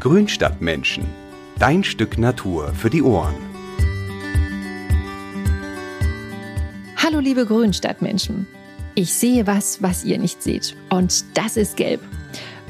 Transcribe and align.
Grünstadtmenschen. 0.00 1.04
Dein 1.58 1.84
Stück 1.84 2.16
Natur 2.16 2.72
für 2.72 2.88
die 2.88 3.02
Ohren. 3.02 3.34
Hallo 6.96 7.18
liebe 7.18 7.44
Grünstadtmenschen. 7.44 8.46
Ich 8.94 9.12
sehe 9.12 9.46
was, 9.46 9.82
was 9.82 10.02
ihr 10.04 10.18
nicht 10.18 10.42
seht. 10.42 10.74
Und 10.88 11.36
das 11.36 11.58
ist 11.58 11.76
gelb. 11.76 12.00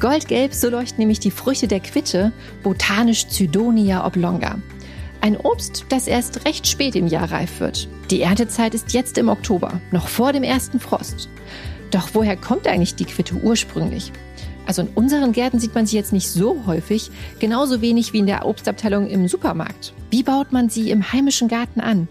Goldgelb, 0.00 0.52
so 0.52 0.70
leuchten 0.70 0.98
nämlich 0.98 1.20
die 1.20 1.30
Früchte 1.30 1.68
der 1.68 1.78
Quitte, 1.78 2.32
botanisch 2.64 3.28
Cydonia 3.28 4.04
oblonga. 4.04 4.58
Ein 5.20 5.36
Obst, 5.36 5.86
das 5.88 6.08
erst 6.08 6.44
recht 6.46 6.66
spät 6.66 6.96
im 6.96 7.06
Jahr 7.06 7.30
reif 7.30 7.60
wird. 7.60 7.86
Die 8.10 8.22
Erntezeit 8.22 8.74
ist 8.74 8.92
jetzt 8.92 9.16
im 9.18 9.28
Oktober, 9.28 9.80
noch 9.92 10.08
vor 10.08 10.32
dem 10.32 10.42
ersten 10.42 10.80
Frost. 10.80 11.28
Doch 11.92 12.08
woher 12.12 12.36
kommt 12.36 12.66
eigentlich 12.66 12.96
die 12.96 13.04
Quitte 13.04 13.36
ursprünglich? 13.36 14.10
Also 14.70 14.82
in 14.82 14.88
unseren 14.94 15.32
Gärten 15.32 15.58
sieht 15.58 15.74
man 15.74 15.84
sie 15.84 15.96
jetzt 15.96 16.12
nicht 16.12 16.30
so 16.30 16.64
häufig, 16.64 17.10
genauso 17.40 17.80
wenig 17.80 18.12
wie 18.12 18.20
in 18.20 18.28
der 18.28 18.46
Obstabteilung 18.46 19.08
im 19.08 19.26
Supermarkt. 19.26 19.92
Wie 20.12 20.22
baut 20.22 20.52
man 20.52 20.68
sie 20.68 20.92
im 20.92 21.12
heimischen 21.12 21.48
Garten 21.48 21.80
an? 21.80 22.06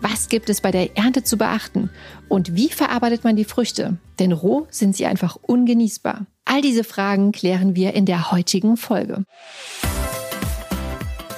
Was 0.00 0.28
gibt 0.28 0.50
es 0.50 0.60
bei 0.60 0.72
der 0.72 0.96
Ernte 0.96 1.22
zu 1.22 1.38
beachten? 1.38 1.88
Und 2.28 2.56
wie 2.56 2.68
verarbeitet 2.68 3.22
man 3.22 3.36
die 3.36 3.44
Früchte? 3.44 3.96
Denn 4.18 4.32
roh 4.32 4.66
sind 4.70 4.96
sie 4.96 5.06
einfach 5.06 5.36
ungenießbar. 5.40 6.26
All 6.44 6.62
diese 6.62 6.82
Fragen 6.82 7.30
klären 7.30 7.76
wir 7.76 7.94
in 7.94 8.06
der 8.06 8.32
heutigen 8.32 8.76
Folge. 8.76 9.22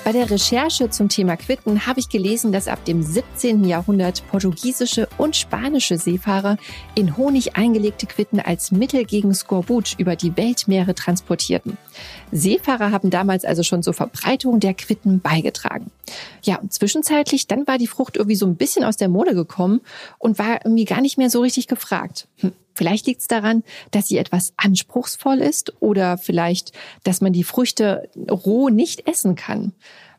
Bei 0.05 0.11
der 0.11 0.31
Recherche 0.31 0.91
zum 0.91 1.09
Thema 1.09 1.37
Quitten 1.37 1.87
habe 1.87 2.01
ich 2.01 2.09
gelesen, 2.09 2.51
dass 2.51 2.67
ab 2.67 2.85
dem 2.85 3.05
17. 3.05 3.63
Jahrhundert 3.63 4.27
portugiesische 4.27 5.09
und 5.17 5.37
spanische 5.37 5.97
Seefahrer 5.97 6.57
in 6.97 7.17
Honig 7.17 7.55
eingelegte 7.55 8.07
Quitten 8.07 8.41
als 8.41 8.73
Mittel 8.73 9.05
gegen 9.05 9.33
Skorbut 9.33 9.95
über 9.99 10.17
die 10.17 10.37
Weltmeere 10.37 10.97
transportierten. 10.97 11.79
Seefahrer 12.33 12.91
haben 12.91 13.11
damals 13.11 13.45
also 13.45 13.63
schon 13.63 13.85
zur 13.85 13.95
Verbreitung 13.95 14.59
der 14.59 14.75
Quitten 14.75 15.21
beigetragen. 15.21 15.93
Ja, 16.43 16.57
und 16.57 16.73
zwischenzeitlich, 16.73 17.47
dann 17.47 17.69
war 17.69 17.79
die 17.79 17.87
Frucht 17.87 18.17
irgendwie 18.17 18.37
so 18.37 18.47
ein 18.47 18.57
bisschen 18.57 18.83
aus 18.83 18.97
der 18.97 19.09
Mode 19.09 19.37
gekommen 19.37 19.83
und 20.19 20.37
war 20.37 20.65
irgendwie 20.65 20.85
gar 20.85 21.01
nicht 21.01 21.17
mehr 21.17 21.31
so 21.31 21.43
richtig 21.43 21.69
gefragt. 21.69 22.27
Hm. 22.39 22.53
Vielleicht 22.75 23.07
liegt 23.07 23.21
es 23.21 23.29
daran, 23.29 23.63
dass 23.91 24.09
sie 24.09 24.19
etwas 24.19 24.53
anspruchsvoll 24.57 25.39
ist 25.39 25.75
oder 25.81 26.19
vielleicht, 26.19 26.73
dass 27.05 27.21
man 27.21 27.33
die 27.33 27.45
Früchte 27.45 28.09
roh 28.31 28.69
nicht 28.69 29.07
essen 29.07 29.35
kann. 29.35 29.73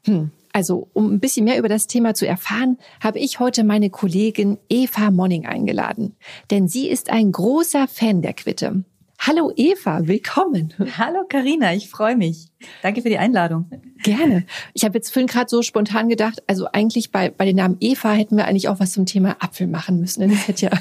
Hm. 0.06 0.32
Also, 0.56 0.88
um 0.94 1.12
ein 1.12 1.20
bisschen 1.20 1.46
mehr 1.46 1.58
über 1.58 1.68
das 1.68 1.88
Thema 1.88 2.14
zu 2.14 2.28
erfahren, 2.28 2.78
habe 3.02 3.18
ich 3.18 3.40
heute 3.40 3.64
meine 3.64 3.90
Kollegin 3.90 4.60
Eva 4.70 5.10
Monning 5.10 5.48
eingeladen. 5.48 6.16
Denn 6.52 6.68
sie 6.68 6.88
ist 6.88 7.10
ein 7.10 7.32
großer 7.32 7.88
Fan 7.88 8.22
der 8.22 8.34
Quitte. 8.34 8.84
Hallo 9.26 9.54
Eva, 9.56 10.06
willkommen. 10.06 10.74
Hallo 10.98 11.24
Karina, 11.30 11.74
ich 11.74 11.90
freue 11.90 12.18
mich. 12.18 12.52
Danke 12.82 13.02
für 13.02 13.08
die 13.08 13.18
Einladung. 13.18 13.70
Gerne. 14.04 14.46
Ich 14.74 14.84
habe 14.84 14.98
jetzt 14.98 15.14
vorhin 15.14 15.28
gerade 15.28 15.48
so 15.48 15.62
spontan 15.62 16.10
gedacht, 16.10 16.44
also 16.46 16.68
eigentlich 16.74 17.10
bei, 17.10 17.30
bei 17.30 17.46
den 17.46 17.56
Namen 17.56 17.78
Eva 17.80 18.12
hätten 18.12 18.36
wir 18.36 18.44
eigentlich 18.44 18.68
auch 18.68 18.82
was 18.82 18.92
zum 18.92 19.06
Thema 19.06 19.38
Apfel 19.40 19.68
machen 19.68 20.02
müssen. 20.02 20.30
Das 20.30 20.46
hätte 20.50 20.66
ja, 20.66 20.72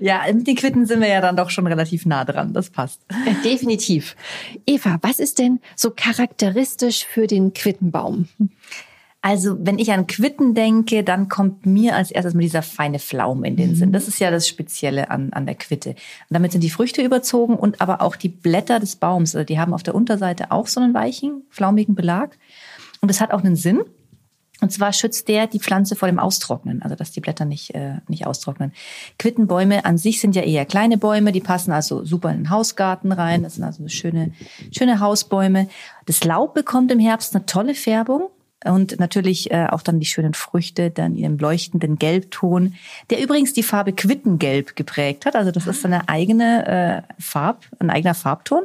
ja, 0.26 0.32
mit 0.32 0.46
den 0.46 0.56
Quitten 0.56 0.86
sind 0.86 1.02
wir 1.02 1.08
ja 1.08 1.20
dann 1.20 1.36
doch 1.36 1.50
schon 1.50 1.66
relativ 1.66 2.06
nah 2.06 2.24
dran. 2.24 2.54
Das 2.54 2.70
passt. 2.70 3.02
Ja, 3.26 3.34
definitiv. 3.44 4.16
Eva, 4.64 4.96
was 5.02 5.18
ist 5.18 5.38
denn 5.38 5.60
so 5.76 5.90
charakteristisch 5.90 7.04
für 7.04 7.26
den 7.26 7.52
Quittenbaum? 7.52 8.26
Also, 9.26 9.56
wenn 9.58 9.78
ich 9.78 9.90
an 9.90 10.06
Quitten 10.06 10.52
denke, 10.52 11.02
dann 11.02 11.30
kommt 11.30 11.64
mir 11.64 11.96
als 11.96 12.10
erstes 12.10 12.34
mal 12.34 12.42
dieser 12.42 12.60
feine 12.60 12.98
Pflaum 12.98 13.42
in 13.42 13.56
den 13.56 13.74
Sinn. 13.74 13.88
Mhm. 13.88 13.94
Das 13.94 14.06
ist 14.06 14.18
ja 14.18 14.30
das 14.30 14.46
Spezielle 14.46 15.10
an, 15.10 15.32
an 15.32 15.46
der 15.46 15.54
Quitte. 15.54 15.90
Und 15.92 15.96
damit 16.28 16.52
sind 16.52 16.62
die 16.62 16.68
Früchte 16.68 17.00
überzogen 17.00 17.56
und 17.56 17.80
aber 17.80 18.02
auch 18.02 18.16
die 18.16 18.28
Blätter 18.28 18.80
des 18.80 18.96
Baums. 18.96 19.34
Also 19.34 19.46
die 19.46 19.58
haben 19.58 19.72
auf 19.72 19.82
der 19.82 19.94
Unterseite 19.94 20.50
auch 20.50 20.66
so 20.66 20.78
einen 20.78 20.92
weichen, 20.92 21.42
flaumigen 21.48 21.94
Belag. 21.94 22.36
Und 23.00 23.08
das 23.08 23.22
hat 23.22 23.30
auch 23.30 23.42
einen 23.42 23.56
Sinn. 23.56 23.80
Und 24.60 24.72
zwar 24.72 24.92
schützt 24.92 25.26
der 25.28 25.46
die 25.46 25.58
Pflanze 25.58 25.96
vor 25.96 26.06
dem 26.06 26.18
Austrocknen, 26.18 26.82
also 26.82 26.94
dass 26.94 27.10
die 27.10 27.20
Blätter 27.20 27.46
nicht, 27.46 27.74
äh, 27.74 28.00
nicht 28.08 28.26
austrocknen. 28.26 28.72
Quittenbäume 29.18 29.86
an 29.86 29.96
sich 29.96 30.20
sind 30.20 30.36
ja 30.36 30.42
eher 30.42 30.66
kleine 30.66 30.98
Bäume, 30.98 31.32
die 31.32 31.40
passen 31.40 31.72
also 31.72 32.04
super 32.04 32.30
in 32.30 32.40
den 32.40 32.50
Hausgarten 32.50 33.10
rein. 33.10 33.42
Das 33.42 33.54
sind 33.54 33.64
also 33.64 33.88
schöne, 33.88 34.32
schöne 34.70 35.00
Hausbäume. 35.00 35.68
Das 36.04 36.24
Laub 36.24 36.52
bekommt 36.52 36.92
im 36.92 36.98
Herbst 36.98 37.34
eine 37.34 37.46
tolle 37.46 37.74
Färbung 37.74 38.28
und 38.64 38.98
natürlich 38.98 39.50
äh, 39.50 39.66
auch 39.70 39.82
dann 39.82 40.00
die 40.00 40.06
schönen 40.06 40.34
Früchte, 40.34 40.90
dann 40.90 41.16
ihren 41.16 41.38
leuchtenden 41.38 41.96
Gelbton, 41.96 42.74
der 43.10 43.22
übrigens 43.22 43.52
die 43.52 43.62
Farbe 43.62 43.92
Quittengelb 43.92 44.74
geprägt 44.74 45.26
hat. 45.26 45.36
Also 45.36 45.50
das 45.50 45.66
ist 45.66 45.84
eine 45.84 46.08
eigene 46.08 46.66
äh, 46.66 47.02
Farb, 47.18 47.66
ein 47.78 47.90
eigener 47.90 48.14
Farbton. 48.14 48.64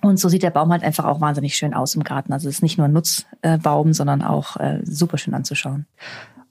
Und 0.00 0.18
so 0.18 0.28
sieht 0.28 0.42
der 0.42 0.50
Baum 0.50 0.72
halt 0.72 0.82
einfach 0.82 1.04
auch 1.04 1.20
wahnsinnig 1.20 1.54
schön 1.56 1.74
aus 1.74 1.94
im 1.94 2.02
Garten. 2.02 2.32
Also 2.32 2.48
es 2.48 2.56
ist 2.56 2.62
nicht 2.62 2.78
nur 2.78 2.88
ein 2.88 2.92
Nutzbaum, 2.92 3.92
sondern 3.92 4.22
auch 4.22 4.56
äh, 4.56 4.80
super 4.84 5.18
schön 5.18 5.34
anzuschauen. 5.34 5.86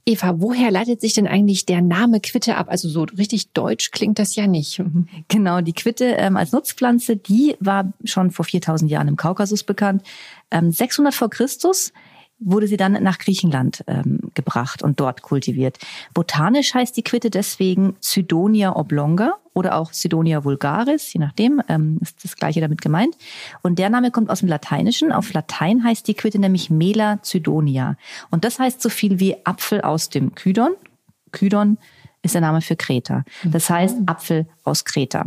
Eva, 0.08 0.36
woher 0.38 0.70
leitet 0.70 1.02
sich 1.02 1.14
denn 1.14 1.26
eigentlich 1.26 1.66
der 1.66 1.82
Name 1.82 2.20
Quitte 2.20 2.58
ab? 2.58 2.68
Also 2.70 2.88
so 2.88 3.08
richtig 3.18 3.54
deutsch 3.54 3.90
klingt 3.90 4.20
das 4.20 4.36
ja 4.36 4.46
nicht. 4.46 4.82
Genau, 5.28 5.62
die 5.62 5.74
Quitte 5.74 6.06
ähm, 6.06 6.38
als 6.38 6.52
Nutzpflanze, 6.52 7.18
die 7.18 7.56
war 7.60 7.92
schon 8.04 8.30
vor 8.30 8.46
4000 8.46 8.92
Jahren 8.92 9.08
im 9.08 9.16
Kaukasus 9.16 9.64
bekannt. 9.64 10.04
Ähm, 10.52 10.72
600 10.72 11.16
vor 11.16 11.32
Christus 11.32 11.92
wurde 12.40 12.68
sie 12.68 12.78
dann 12.78 12.94
nach 13.02 13.18
Griechenland 13.18 13.84
ähm, 13.88 14.20
gebracht 14.34 14.84
und 14.84 15.00
dort 15.00 15.22
kultiviert. 15.22 15.78
Botanisch 16.14 16.74
heißt 16.74 16.96
die 16.98 17.04
Quitte 17.04 17.30
deswegen 17.30 17.96
Cydonia 18.02 18.76
oblonga 18.76 19.36
oder 19.54 19.76
auch 19.78 19.94
Cydonia 19.94 20.44
vulgaris, 20.44 21.14
je 21.14 21.20
nachdem, 21.20 21.62
ähm, 21.70 21.98
ist 22.02 22.24
das 22.24 22.36
gleiche 22.36 22.60
damit 22.60 22.82
gemeint. 22.82 23.16
Und 23.62 23.80
der 23.80 23.90
Name 23.90 24.12
kommt 24.12 24.30
aus 24.30 24.40
dem 24.40 24.50
Lateinischen. 24.50 25.14
Auf 25.14 25.32
Latein 25.34 25.84
heißt 25.84 26.08
die 26.08 26.14
Quitte 26.14 26.40
nämlich 26.40 26.70
Mela 26.70 27.20
Cydonia. 27.24 27.96
Und 28.32 28.44
das 28.44 28.60
heißt 28.60 28.82
so 28.82 28.90
viel 28.90 29.20
wie 29.20 29.38
Apfel 29.46 29.82
aus 29.82 30.10
dem 30.10 30.36
Kydon. 30.36 30.76
Kydon 31.32 31.78
ist 32.22 32.34
der 32.34 32.42
Name 32.42 32.62
für 32.62 32.76
Kreta. 32.76 33.24
Das 33.44 33.70
heißt 33.70 34.00
Apfel 34.08 34.48
aus 34.64 34.84
Kreta. 34.84 35.26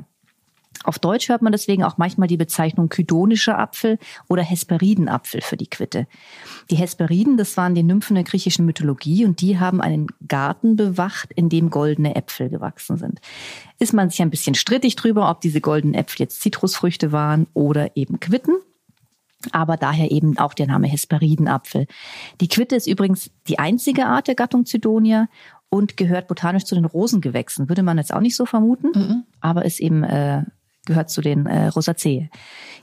Auf 0.85 0.99
Deutsch 0.99 1.29
hört 1.29 1.43
man 1.43 1.53
deswegen 1.53 1.85
auch 1.85 1.99
manchmal 1.99 2.29
die 2.29 2.37
Bezeichnung 2.37 2.89
kydonischer 2.89 3.59
Apfel 3.59 3.99
oder 4.29 4.43
Hesperidenapfel 4.43 5.41
für 5.41 5.57
die 5.57 5.67
Quitte. 5.67 6.07
Die 6.71 6.77
Hesperiden, 6.77 7.37
das 7.37 7.57
waren 7.57 7.75
die 7.75 7.83
Nymphen 7.83 8.15
der 8.15 8.25
griechischen 8.25 8.65
Mythologie 8.65 9.25
und 9.25 9.41
die 9.41 9.59
haben 9.59 9.81
einen 9.81 10.07
Garten 10.27 10.77
bewacht, 10.77 11.33
in 11.33 11.49
dem 11.49 11.71
goldene 11.71 12.15
Äpfel 12.17 12.49
gewachsen 12.49 12.97
sind. 12.97 13.21
Ist 13.79 13.93
man 13.93 14.11
sich 14.11 14.23
ein 14.23 14.31
bisschen 14.31 14.55
strittig 14.55 14.97
drüber, 14.97 15.31
ob 15.31 15.41
diese 15.41 15.61
goldenen 15.61 15.95
Äpfel 15.95 16.21
jetzt 16.21 16.41
Zitrusfrüchte 16.41 17.13
waren 17.13 17.47
oder 17.55 17.97
eben 17.97 18.21
Quitten 18.21 18.55
aber 19.53 19.77
daher 19.77 20.11
eben 20.11 20.37
auch 20.39 20.53
der 20.53 20.67
Name 20.67 20.89
Hesperidenapfel. 20.89 21.87
Die 22.41 22.49
Quitte 22.49 22.75
ist 22.75 22.89
übrigens 22.89 23.31
die 23.47 23.59
einzige 23.59 24.07
Art 24.07 24.27
der 24.27 24.35
Gattung 24.35 24.67
Zydonia 24.67 25.29
und 25.71 25.97
gehört 25.97 26.29
botanisch 26.29 26.65
zu 26.65 26.75
den 26.75 26.85
Rosengewächsen. 26.85 27.69
Würde 27.69 27.83
man 27.83 27.99
jetzt 27.99 28.13
auch 28.13 28.21
nicht 28.21 28.37
so 28.37 28.47
vermuten, 28.47 28.91
mhm. 28.95 29.25
aber 29.41 29.65
ist 29.65 29.81
eben 29.81 30.03
äh, 30.03 30.43
gehört 30.89 31.11
zu 31.11 31.21
den 31.21 31.47
äh, 31.47 31.69
Rosacee. 31.69 32.29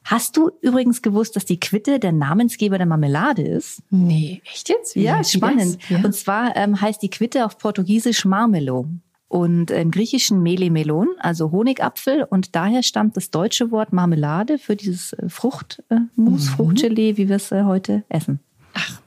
Hast 0.06 0.38
du 0.38 0.52
übrigens 0.62 1.02
gewusst, 1.02 1.36
dass 1.36 1.46
die 1.46 1.60
Quitte 1.60 2.00
der 2.00 2.12
Namensgeber 2.12 2.78
der 2.78 2.86
Marmelade 2.88 3.42
ist? 3.42 3.82
Nee, 3.90 4.42
echt 4.46 4.70
jetzt? 4.70 4.96
Wie 4.96 5.02
ja, 5.02 5.24
spannend. 5.24 5.78
Ja. 5.90 5.98
Und 6.04 6.16
zwar 6.16 6.56
ähm, 6.56 6.80
heißt 6.80 7.02
die 7.02 7.10
Quitte 7.10 7.46
auf 7.46 7.58
Portugiesisch 7.58 8.24
Marmelo 8.24 8.88
und 9.28 9.72
im 9.72 9.92
Griechischen 9.92 10.44
Melemelon, 10.44 11.10
also 11.20 11.52
Honigapfel. 11.52 12.24
Und 12.24 12.56
daher 12.56 12.84
stammt 12.84 13.18
das 13.18 13.32
deutsche 13.32 13.72
Wort 13.72 13.92
Marmelade 13.92 14.60
für 14.60 14.76
dieses 14.76 15.14
äh, 15.14 15.28
Fruchtmus, 15.28 15.84
äh, 15.90 16.00
mhm. 16.16 16.40
Fruchtgelee, 16.40 17.18
wie 17.18 17.28
wir 17.28 17.38
es 17.38 17.52
äh, 17.52 17.64
heute 17.64 18.04
essen. 18.08 18.40
Ach, 18.76 19.02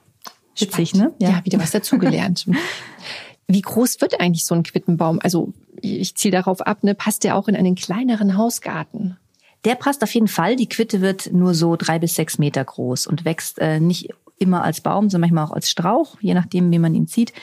witzig, 0.57 0.93
ne? 0.95 1.13
Ja. 1.19 1.29
ja, 1.29 1.45
wieder 1.45 1.59
was 1.59 1.71
dazugelernt. 1.71 2.45
Wie 3.51 3.61
groß 3.61 3.99
wird 3.99 4.21
eigentlich 4.21 4.45
so 4.45 4.53
ein 4.53 4.61
Quittenbaum? 4.61 5.19
Also 5.23 5.53
ich 5.81 6.15
ziele 6.15 6.37
darauf 6.37 6.61
ab, 6.61 6.83
ne, 6.83 6.93
passt 6.93 7.23
der 7.23 7.35
auch 7.35 7.47
in 7.47 7.55
einen 7.55 7.73
kleineren 7.73 8.37
Hausgarten? 8.37 9.17
Der 9.65 9.73
passt 9.73 10.03
auf 10.03 10.13
jeden 10.13 10.27
Fall. 10.27 10.55
Die 10.55 10.69
Quitte 10.69 11.01
wird 11.01 11.33
nur 11.33 11.55
so 11.55 11.75
drei 11.75 11.97
bis 11.97 12.13
sechs 12.13 12.37
Meter 12.37 12.63
groß 12.63 13.07
und 13.07 13.25
wächst 13.25 13.57
äh, 13.57 13.79
nicht 13.79 14.09
immer 14.37 14.63
als 14.63 14.81
Baum, 14.81 15.09
sondern 15.09 15.31
manchmal 15.31 15.45
auch 15.45 15.55
als 15.55 15.69
Strauch, 15.69 16.17
je 16.21 16.35
nachdem, 16.35 16.71
wie 16.71 16.77
man 16.77 16.93
ihn 16.93 17.07
zieht. 17.07 17.33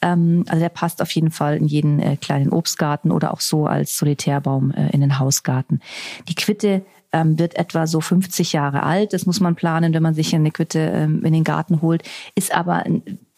Ähm, 0.00 0.44
also 0.48 0.58
der 0.58 0.70
passt 0.70 1.02
auf 1.02 1.10
jeden 1.10 1.30
Fall 1.30 1.58
in 1.58 1.66
jeden 1.66 2.00
äh, 2.00 2.16
kleinen 2.16 2.48
Obstgarten 2.50 3.12
oder 3.12 3.34
auch 3.34 3.40
so 3.40 3.66
als 3.66 3.98
Solitärbaum 3.98 4.70
äh, 4.70 4.88
in 4.90 5.02
den 5.02 5.18
Hausgarten. 5.18 5.82
Die 6.28 6.34
Quitte 6.34 6.82
ähm, 7.12 7.38
wird 7.38 7.56
etwa 7.56 7.86
so 7.86 8.00
50 8.00 8.52
Jahre 8.52 8.82
alt. 8.82 9.12
Das 9.12 9.26
muss 9.26 9.40
man 9.40 9.54
planen, 9.54 9.94
wenn 9.94 10.02
man 10.02 10.14
sich 10.14 10.34
eine 10.34 10.50
Quitte 10.50 10.78
ähm, 10.78 11.24
in 11.24 11.32
den 11.32 11.44
Garten 11.44 11.82
holt. 11.82 12.02
Ist 12.34 12.54
aber 12.54 12.84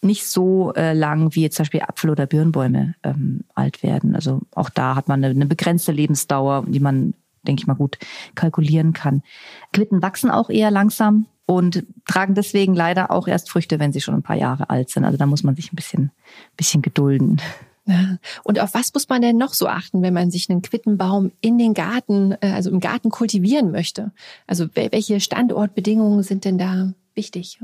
nicht 0.01 0.25
so 0.25 0.73
äh, 0.73 0.93
lang, 0.93 1.35
wie 1.35 1.41
jetzt 1.41 1.55
zum 1.55 1.63
Beispiel 1.63 1.81
Apfel- 1.81 2.11
oder 2.11 2.25
Birnbäume 2.25 2.95
ähm, 3.03 3.41
alt 3.53 3.83
werden. 3.83 4.15
Also 4.15 4.41
auch 4.53 4.69
da 4.69 4.95
hat 4.95 5.07
man 5.07 5.23
eine, 5.23 5.33
eine 5.33 5.45
begrenzte 5.45 5.91
Lebensdauer, 5.91 6.65
die 6.67 6.79
man, 6.79 7.13
denke 7.43 7.61
ich 7.61 7.67
mal, 7.67 7.73
gut 7.73 7.97
kalkulieren 8.35 8.93
kann. 8.93 9.23
Quitten 9.73 10.01
wachsen 10.01 10.31
auch 10.31 10.49
eher 10.49 10.71
langsam 10.71 11.25
und 11.45 11.85
tragen 12.07 12.35
deswegen 12.35 12.75
leider 12.75 13.11
auch 13.11 13.27
erst 13.27 13.49
Früchte, 13.49 13.79
wenn 13.79 13.93
sie 13.93 14.01
schon 14.01 14.15
ein 14.15 14.23
paar 14.23 14.37
Jahre 14.37 14.69
alt 14.69 14.89
sind. 14.89 15.05
Also 15.05 15.17
da 15.17 15.25
muss 15.25 15.43
man 15.43 15.55
sich 15.55 15.71
ein 15.71 15.75
bisschen, 15.75 16.11
bisschen 16.55 16.81
gedulden. 16.81 17.41
Ja. 17.87 18.17
Und 18.43 18.59
auf 18.59 18.73
was 18.73 18.93
muss 18.93 19.09
man 19.09 19.21
denn 19.21 19.37
noch 19.37 19.53
so 19.53 19.67
achten, 19.67 20.01
wenn 20.01 20.13
man 20.13 20.31
sich 20.31 20.49
einen 20.49 20.63
Quittenbaum 20.63 21.31
in 21.41 21.57
den 21.57 21.73
Garten, 21.73 22.31
äh, 22.41 22.51
also 22.51 22.71
im 22.71 22.79
Garten 22.79 23.11
kultivieren 23.11 23.71
möchte? 23.71 24.11
Also 24.47 24.67
welche 24.73 25.19
Standortbedingungen 25.19 26.23
sind 26.23 26.45
denn 26.45 26.57
da 26.57 26.93
wichtig? 27.13 27.59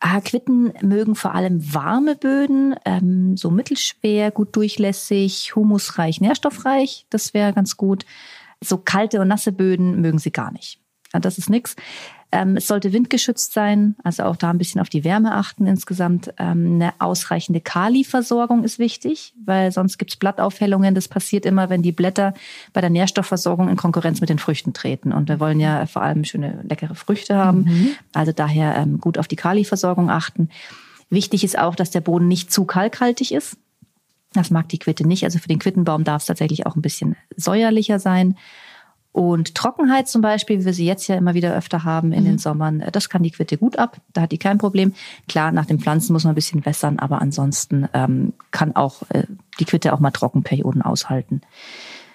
Ah, 0.00 0.20
Quitten 0.20 0.72
mögen 0.80 1.14
vor 1.16 1.34
allem 1.34 1.74
warme 1.74 2.14
Böden, 2.14 2.76
ähm, 2.84 3.36
so 3.36 3.50
mittelschwer, 3.50 4.30
gut 4.30 4.54
durchlässig, 4.54 5.56
humusreich, 5.56 6.20
nährstoffreich. 6.20 7.06
Das 7.10 7.34
wäre 7.34 7.52
ganz 7.52 7.76
gut. 7.76 8.06
So 8.62 8.78
kalte 8.78 9.20
und 9.20 9.28
nasse 9.28 9.52
Böden 9.52 10.00
mögen 10.00 10.18
sie 10.18 10.30
gar 10.30 10.52
nicht. 10.52 10.80
Das 11.20 11.38
ist 11.38 11.50
nix. 11.50 11.76
Ähm, 12.30 12.58
es 12.58 12.66
sollte 12.66 12.92
windgeschützt 12.92 13.54
sein, 13.54 13.96
also 14.04 14.24
auch 14.24 14.36
da 14.36 14.50
ein 14.50 14.58
bisschen 14.58 14.82
auf 14.82 14.90
die 14.90 15.02
Wärme 15.02 15.34
achten 15.34 15.66
insgesamt. 15.66 16.34
Ähm, 16.38 16.74
eine 16.74 16.92
ausreichende 16.98 17.62
Kaliversorgung 17.62 18.64
ist 18.64 18.78
wichtig, 18.78 19.32
weil 19.46 19.72
sonst 19.72 19.96
gibt's 19.96 20.16
Blattaufhellungen. 20.16 20.94
Das 20.94 21.08
passiert 21.08 21.46
immer, 21.46 21.70
wenn 21.70 21.80
die 21.80 21.92
Blätter 21.92 22.34
bei 22.74 22.82
der 22.82 22.90
Nährstoffversorgung 22.90 23.70
in 23.70 23.76
Konkurrenz 23.76 24.20
mit 24.20 24.28
den 24.28 24.38
Früchten 24.38 24.74
treten. 24.74 25.12
Und 25.12 25.30
wir 25.30 25.40
wollen 25.40 25.58
ja 25.58 25.86
vor 25.86 26.02
allem 26.02 26.24
schöne, 26.24 26.60
leckere 26.68 26.94
Früchte 26.94 27.34
haben. 27.34 27.62
Mhm. 27.62 27.90
Also 28.12 28.32
daher 28.32 28.76
ähm, 28.76 29.00
gut 29.00 29.16
auf 29.16 29.26
die 29.26 29.36
Kaliversorgung 29.36 30.10
achten. 30.10 30.50
Wichtig 31.08 31.44
ist 31.44 31.58
auch, 31.58 31.74
dass 31.74 31.90
der 31.90 32.02
Boden 32.02 32.28
nicht 32.28 32.52
zu 32.52 32.66
kalkhaltig 32.66 33.32
ist. 33.32 33.56
Das 34.34 34.50
mag 34.50 34.68
die 34.68 34.78
Quitte 34.78 35.06
nicht. 35.06 35.24
Also 35.24 35.38
für 35.38 35.48
den 35.48 35.58
Quittenbaum 35.58 36.04
darf 36.04 36.20
es 36.20 36.26
tatsächlich 36.26 36.66
auch 36.66 36.76
ein 36.76 36.82
bisschen 36.82 37.16
säuerlicher 37.36 37.98
sein. 37.98 38.36
Und 39.18 39.56
Trockenheit 39.56 40.06
zum 40.06 40.22
Beispiel, 40.22 40.60
wie 40.60 40.64
wir 40.64 40.72
sie 40.72 40.86
jetzt 40.86 41.08
ja 41.08 41.16
immer 41.16 41.34
wieder 41.34 41.52
öfter 41.52 41.82
haben 41.82 42.12
in 42.12 42.20
mhm. 42.20 42.26
den 42.26 42.38
Sommern, 42.38 42.80
äh, 42.80 42.92
das 42.92 43.08
kann 43.08 43.24
die 43.24 43.32
Quitte 43.32 43.58
gut 43.58 43.76
ab. 43.76 43.96
Da 44.12 44.20
hat 44.20 44.30
die 44.30 44.38
kein 44.38 44.58
Problem. 44.58 44.94
Klar, 45.26 45.50
nach 45.50 45.66
den 45.66 45.80
Pflanzen 45.80 46.12
muss 46.12 46.22
man 46.22 46.34
ein 46.34 46.36
bisschen 46.36 46.64
wässern, 46.64 47.00
aber 47.00 47.20
ansonsten 47.20 47.88
ähm, 47.94 48.32
kann 48.52 48.76
auch 48.76 49.02
äh, 49.08 49.24
die 49.58 49.64
Quitte 49.64 49.92
auch 49.92 49.98
mal 49.98 50.12
Trockenperioden 50.12 50.82
aushalten. 50.82 51.40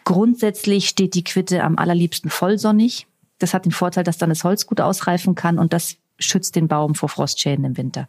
Grundsätzlich 0.06 0.88
steht 0.88 1.14
die 1.14 1.26
Quitte 1.26 1.66
am 1.66 1.78
allerliebsten 1.78 2.30
vollsonnig. 2.30 3.06
Das 3.38 3.54
hat 3.54 3.66
den 3.66 3.74
Vorteil, 3.74 4.06
dass 4.06 4.18
dann 4.18 4.30
das 4.30 4.46
Holz 4.46 4.66
gut 4.66 4.80
ausreifen 4.80 5.36
kann 5.36 5.60
und 5.60 5.74
das 5.74 5.98
schützt 6.20 6.56
den 6.56 6.70
Baum 6.70 6.96
vor 6.96 7.10
Frostschäden 7.10 7.66
im 7.66 7.76
Winter. 7.76 8.08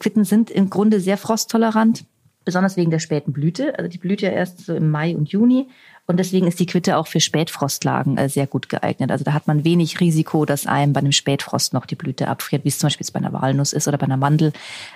Quitten 0.00 0.24
sind 0.24 0.50
im 0.50 0.70
Grunde 0.70 1.00
sehr 1.00 1.18
frosttolerant, 1.18 2.06
besonders 2.46 2.78
wegen 2.78 2.90
der 2.90 3.00
späten 3.00 3.34
Blüte. 3.34 3.78
Also 3.78 3.90
die 3.90 3.98
blüht 3.98 4.22
ja 4.22 4.30
erst 4.30 4.64
so 4.64 4.74
im 4.74 4.90
Mai 4.90 5.14
und 5.14 5.28
Juni 5.28 5.68
und 6.10 6.16
deswegen 6.16 6.46
ist 6.46 6.58
die 6.58 6.64
Quitte 6.64 6.96
auch 6.96 7.06
für 7.06 7.20
Spätfrostlagen 7.20 8.16
äh, 8.16 8.30
sehr 8.30 8.46
gut 8.46 8.70
geeignet. 8.70 9.10
Also 9.10 9.24
da 9.24 9.34
hat 9.34 9.46
man 9.46 9.62
wenig 9.62 10.00
Risiko, 10.00 10.46
dass 10.46 10.66
einem 10.66 10.94
bei 10.94 11.00
einem 11.00 11.12
Spätfrost 11.12 11.74
noch 11.74 11.84
die 11.84 11.96
Blüte 11.96 12.28
abfriert, 12.28 12.64
wie 12.64 12.68
es 12.68 12.78
zum 12.78 12.86
Beispiel 12.86 13.06
bei 13.12 13.20
einer 13.20 13.34
Walnuss 13.34 13.74
ist 13.74 13.86
oder 13.88 13.98
bei 13.98 14.06
einer 14.06 14.16
Mandel, 14.16 14.54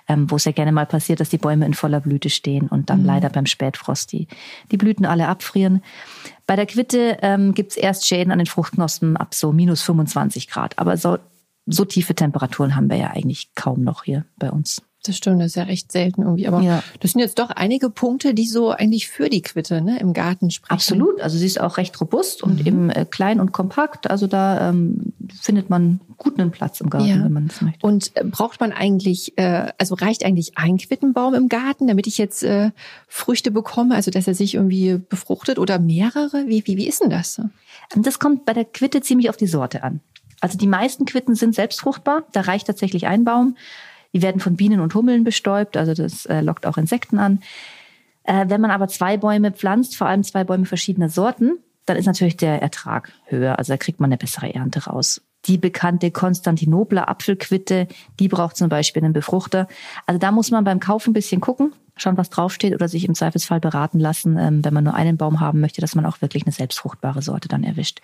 ähm, 0.09 0.31
wo 0.31 0.37
es 0.37 0.47
ja 0.47 0.53
gerne 0.53 0.73
mal 0.73 0.87
passiert, 0.87 1.21
dass 1.21 1.29
die 1.29 1.37
Bäume 1.37 1.67
in 1.67 1.75
voller 1.75 2.01
Blüte 2.01 2.31
stehen 2.31 2.67
und 2.69 2.89
dann 2.89 3.01
mhm. 3.01 3.07
leider 3.07 3.29
beim 3.29 3.45
Spätfrost 3.45 4.11
die, 4.11 4.27
die 4.71 4.79
Blüten 4.79 5.05
alle 5.05 5.29
abfrieren. 5.29 5.83
Bei 6.47 6.57
der 6.57 6.65
Quitte 6.65 7.19
ähm, 7.21 7.53
gibt 7.53 7.73
es 7.73 7.77
erst 7.77 8.07
Schäden 8.07 8.33
an 8.33 8.39
den 8.39 8.47
Fruchtknospen 8.47 9.19
ab 9.19 9.35
so 9.35 9.53
minus 9.53 9.83
25 9.83 10.49
Grad. 10.49 10.79
Aber 10.79 10.97
so, 10.97 11.19
so 11.67 11.85
tiefe 11.85 12.15
Temperaturen 12.15 12.75
haben 12.75 12.89
wir 12.89 12.97
ja 12.97 13.11
eigentlich 13.11 13.55
kaum 13.55 13.85
noch 13.85 14.05
hier 14.05 14.25
bei 14.39 14.51
uns. 14.51 14.81
Das 15.05 15.17
stimmt, 15.17 15.41
das 15.41 15.49
ist 15.49 15.57
ja 15.57 15.65
recht 15.65 15.91
selten 15.91 16.23
irgendwie. 16.23 16.47
Aber 16.47 16.61
ja. 16.61 16.83
das 17.01 17.13
sind 17.13 17.21
jetzt 17.21 17.39
doch 17.41 17.51
einige 17.51 17.91
Punkte, 17.91 18.35
die 18.35 18.47
so 18.47 18.71
eigentlich 18.71 19.09
für 19.09 19.29
die 19.29 19.43
Quitte 19.43 19.81
ne, 19.81 19.99
im 19.99 20.13
Garten 20.13 20.51
sprechen. 20.51 20.73
Absolut. 20.73 21.21
Also 21.21 21.39
sie 21.39 21.47
ist 21.47 21.61
auch 21.61 21.77
recht 21.77 22.01
robust 22.01 22.43
und 22.43 22.61
mhm. 22.61 22.67
eben 22.67 22.91
äh, 22.91 23.05
klein 23.05 23.41
und 23.41 23.51
kompakt. 23.51 24.09
Also 24.09 24.29
da 24.29 24.69
ähm, 24.69 25.13
findet 25.41 25.71
man 25.71 26.01
gut 26.19 26.39
einen 26.39 26.53
Platz 26.53 26.81
im 26.81 26.89
Garten, 26.89 27.09
ja. 27.09 27.25
wenn 27.25 27.33
man 27.33 27.47
es 27.47 27.61
möchte. 27.61 27.85
Und 27.85 28.13
äh, 28.15 28.23
braucht 28.25 28.61
man 28.61 28.71
eigentlich, 28.71 29.37
äh, 29.39 29.73
also 29.77 29.97
reicht 29.97 30.25
eigentlich 30.25 30.57
ein 30.57 30.79
Quittenbaum 30.79 31.35
im 31.35 31.49
Garten, 31.49 31.89
damit 31.89 32.07
ich 32.07 32.17
jetzt 32.17 32.45
äh, 32.45 32.71
Früchte 33.09 33.51
bekomme, 33.51 33.97
also 33.97 34.13
dass 34.13 34.29
er 34.29 34.35
sich 34.35 34.55
irgendwie 34.55 34.99
befruchtet 35.09 35.59
oder 35.59 35.81
mehrere? 35.81 36.45
Wie, 36.47 36.65
wie, 36.67 36.77
wie 36.77 36.87
ist 36.87 37.03
denn 37.03 37.11
das? 37.11 37.41
Das 37.97 38.21
kommt 38.21 38.45
bei 38.45 38.53
der 38.53 38.65
Quitte 38.65 39.01
ziemlich 39.01 39.31
auf 39.31 39.37
die 39.37 39.49
Sorte 39.49 39.83
an. 39.83 40.01
Also 40.41 40.59
die 40.59 40.67
meisten 40.67 41.07
Quitten 41.07 41.35
sind 41.35 41.55
selbstfruchtbar. 41.55 42.25
Da 42.33 42.43
reicht 42.43 42.67
tatsächlich 42.67 43.07
ein 43.07 43.25
Baum. 43.25 43.57
Die 44.13 44.23
werden 44.23 44.41
von 44.41 44.57
Bienen 44.57 44.81
und 44.81 44.95
Hummeln 44.95 45.25
bestäubt, 45.25 45.77
also 45.77 45.95
das 45.95 46.27
äh, 46.27 46.41
lockt 46.41 46.67
auch 46.67 46.77
Insekten 46.77 47.19
an. 47.19 47.41
Äh, 48.25 48.47
wenn 48.49 48.61
man 48.61 48.71
aber 48.71 48.89
zwei 48.89 49.17
Bäume 49.17 49.53
pflanzt, 49.53 49.97
vor 49.97 50.07
allem 50.07 50.23
zwei 50.23 50.45
Bäume 50.45 50.67
verschiedener 50.67 51.09
Sorten, 51.09 51.59
dann 51.87 51.97
ist 51.97 52.07
natürlich 52.07 52.37
der 52.37 52.63
Ertrag 52.63 53.13
höher. 53.25 53.59
Also 53.59 53.73
da 53.73 53.77
kriegt 53.77 54.01
man 54.01 54.09
eine 54.09 54.19
bessere 54.19 54.55
Ernte 54.55 54.85
raus. 54.85 55.21
Die 55.47 55.59
bekannte 55.59 56.13
Konstantinopler 56.13 57.09
Apfelquitte, 57.09 57.89
die 58.21 58.29
braucht 58.29 58.57
zum 58.57 58.69
Beispiel 58.69 59.03
einen 59.03 59.13
Befruchter. 59.13 59.67
Also 60.07 60.19
da 60.19 60.31
muss 60.31 60.53
man 60.53 60.63
beim 60.63 60.79
Kauf 60.79 61.07
ein 61.07 61.13
bisschen 61.13 61.41
gucken, 61.41 61.73
schauen, 61.97 62.17
was 62.17 62.31
draufsteht 62.31 62.75
oder 62.75 62.89
sich 62.89 63.05
im 63.05 63.15
Zweifelsfall 63.15 63.61
beraten 63.61 63.99
lassen, 63.99 64.39
ähm, 64.39 64.65
wenn 64.65 64.75
man 64.75 64.85
nur 64.85 64.95
einen 64.95 65.17
Baum 65.17 65.41
haben 65.41 65.61
möchte, 65.61 65.81
dass 65.81 65.95
man 65.95 66.07
auch 66.07 66.21
wirklich 66.23 66.45
eine 66.45 66.53
selbstfruchtbare 66.53 67.23
Sorte 67.23 67.49
dann 67.49 67.65
erwischt. 67.65 68.01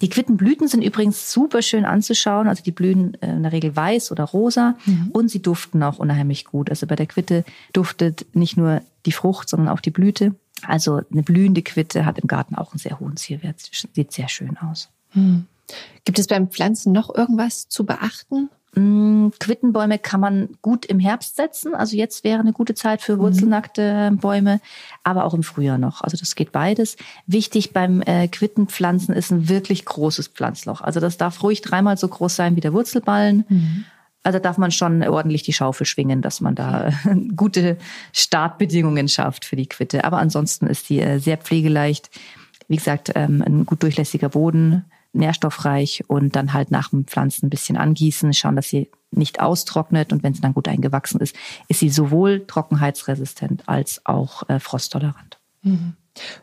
Die 0.00 0.08
Quittenblüten 0.08 0.66
sind 0.66 0.82
übrigens 0.82 1.30
super 1.30 1.60
schön 1.60 1.84
anzuschauen. 1.84 2.48
Also 2.48 2.62
die 2.62 2.72
blühen 2.72 3.20
äh, 3.20 3.32
in 3.32 3.42
der 3.42 3.52
Regel 3.52 3.76
weiß 3.76 4.12
oder 4.12 4.24
rosa 4.24 4.76
mhm. 4.86 5.10
und 5.12 5.28
sie 5.28 5.42
duften 5.42 5.82
auch 5.82 5.98
unheimlich 5.98 6.44
gut. 6.46 6.70
Also 6.70 6.86
bei 6.86 6.96
der 6.96 7.06
Quitte 7.06 7.44
duftet 7.72 8.26
nicht 8.34 8.56
nur 8.56 8.80
die 9.04 9.12
Frucht, 9.12 9.48
sondern 9.48 9.68
auch 9.68 9.80
die 9.80 9.90
Blüte. 9.90 10.34
Also 10.62 11.00
eine 11.10 11.22
blühende 11.22 11.62
Quitte 11.62 12.04
hat 12.04 12.18
im 12.18 12.28
Garten 12.28 12.54
auch 12.54 12.72
einen 12.72 12.78
sehr 12.78 13.00
hohen 13.00 13.16
Zielwert. 13.16 13.60
Sieht 13.94 14.12
sehr 14.12 14.28
schön 14.28 14.56
aus. 14.58 14.88
Mhm. 15.14 15.46
Gibt 16.04 16.18
es 16.18 16.26
beim 16.26 16.48
Pflanzen 16.48 16.92
noch 16.92 17.14
irgendwas 17.14 17.68
zu 17.68 17.84
beachten? 17.84 18.50
Mm, 18.74 19.30
Quittenbäume 19.40 19.98
kann 19.98 20.20
man 20.20 20.50
gut 20.62 20.86
im 20.86 21.00
Herbst 21.00 21.36
setzen. 21.36 21.74
Also 21.74 21.96
jetzt 21.96 22.22
wäre 22.22 22.40
eine 22.40 22.52
gute 22.52 22.74
Zeit 22.74 23.02
für 23.02 23.16
mhm. 23.16 23.20
wurzelnackte 23.20 24.12
Bäume, 24.14 24.60
aber 25.02 25.24
auch 25.24 25.34
im 25.34 25.42
Frühjahr 25.42 25.78
noch. 25.78 26.02
Also 26.02 26.16
das 26.16 26.36
geht 26.36 26.52
beides. 26.52 26.96
Wichtig 27.26 27.72
beim 27.72 28.02
äh, 28.02 28.28
Quittenpflanzen 28.28 29.14
ist 29.14 29.32
ein 29.32 29.48
wirklich 29.48 29.84
großes 29.84 30.28
Pflanzloch. 30.28 30.80
Also 30.80 31.00
das 31.00 31.16
darf 31.16 31.42
ruhig 31.42 31.62
dreimal 31.62 31.96
so 31.96 32.06
groß 32.06 32.36
sein 32.36 32.54
wie 32.54 32.60
der 32.60 32.72
Wurzelballen. 32.72 33.44
Mhm. 33.48 33.84
Also 34.22 34.38
darf 34.38 34.58
man 34.58 34.70
schon 34.70 35.02
ordentlich 35.02 35.42
die 35.42 35.54
Schaufel 35.54 35.86
schwingen, 35.86 36.22
dass 36.22 36.40
man 36.40 36.54
da 36.54 36.92
gute 37.36 37.76
Startbedingungen 38.12 39.08
schafft 39.08 39.44
für 39.44 39.56
die 39.56 39.66
Quitte. 39.66 40.04
Aber 40.04 40.18
ansonsten 40.18 40.66
ist 40.66 40.88
die 40.90 41.00
äh, 41.00 41.18
sehr 41.18 41.38
pflegeleicht. 41.38 42.10
Wie 42.68 42.76
gesagt, 42.76 43.10
ähm, 43.16 43.42
ein 43.44 43.66
gut 43.66 43.82
durchlässiger 43.82 44.28
Boden, 44.28 44.84
nährstoffreich 45.12 46.04
und 46.06 46.36
dann 46.36 46.52
halt 46.52 46.70
nach 46.70 46.90
dem 46.90 47.06
Pflanzen 47.06 47.46
ein 47.46 47.50
bisschen 47.50 47.76
angießen, 47.76 48.32
schauen, 48.32 48.56
dass 48.56 48.68
sie 48.68 48.90
nicht 49.10 49.40
austrocknet 49.40 50.12
und 50.12 50.22
wenn 50.22 50.34
sie 50.34 50.40
dann 50.40 50.54
gut 50.54 50.68
eingewachsen 50.68 51.20
ist, 51.20 51.34
ist 51.68 51.80
sie 51.80 51.90
sowohl 51.90 52.46
trockenheitsresistent 52.46 53.68
als 53.68 54.00
auch 54.04 54.48
äh, 54.48 54.60
frosttolerant. 54.60 55.38
Mhm. 55.62 55.94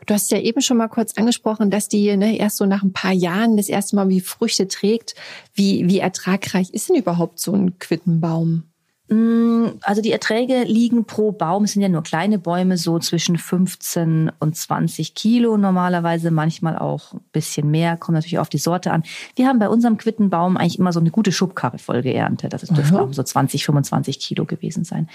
Du 0.06 0.14
hast 0.14 0.30
ja 0.30 0.38
eben 0.38 0.60
schon 0.60 0.76
mal 0.76 0.88
kurz 0.88 1.16
angesprochen, 1.16 1.70
dass 1.70 1.88
die 1.88 2.16
ne, 2.16 2.36
erst 2.38 2.56
so 2.56 2.66
nach 2.66 2.82
ein 2.82 2.92
paar 2.92 3.12
Jahren 3.12 3.56
das 3.56 3.68
erste 3.68 3.96
Mal 3.96 4.08
wie 4.08 4.20
Früchte 4.20 4.66
trägt. 4.66 5.14
Wie, 5.54 5.88
wie 5.88 5.98
ertragreich 5.98 6.70
ist 6.70 6.88
denn 6.88 6.96
überhaupt 6.96 7.38
so 7.38 7.52
ein 7.52 7.78
Quittenbaum? 7.78 8.64
Mm, 9.08 9.78
also 9.82 10.02
die 10.02 10.12
Erträge 10.12 10.64
liegen 10.64 11.06
pro 11.06 11.32
Baum, 11.32 11.64
es 11.64 11.72
sind 11.72 11.82
ja 11.82 11.88
nur 11.88 12.02
kleine 12.02 12.38
Bäume, 12.38 12.76
so 12.76 12.98
zwischen 12.98 13.38
15 13.38 14.30
und 14.38 14.54
20 14.54 15.14
Kilo 15.14 15.56
normalerweise, 15.56 16.30
manchmal 16.30 16.78
auch 16.78 17.14
ein 17.14 17.20
bisschen 17.32 17.70
mehr, 17.70 17.96
kommt 17.96 18.16
natürlich 18.16 18.38
auf 18.38 18.50
die 18.50 18.58
Sorte 18.58 18.92
an. 18.92 19.04
Wir 19.34 19.46
haben 19.46 19.58
bei 19.58 19.68
unserem 19.70 19.96
Quittenbaum 19.96 20.58
eigentlich 20.58 20.78
immer 20.78 20.92
so 20.92 21.00
eine 21.00 21.10
gute 21.10 21.32
Schubkarre 21.32 21.78
voll 21.78 22.02
geerntet. 22.02 22.52
Das 22.52 22.62
dürfte 22.62 23.00
auch 23.00 23.12
so 23.12 23.22
20, 23.22 23.64
25 23.64 24.20
Kilo 24.20 24.44
gewesen 24.44 24.84
sein. 24.84 25.08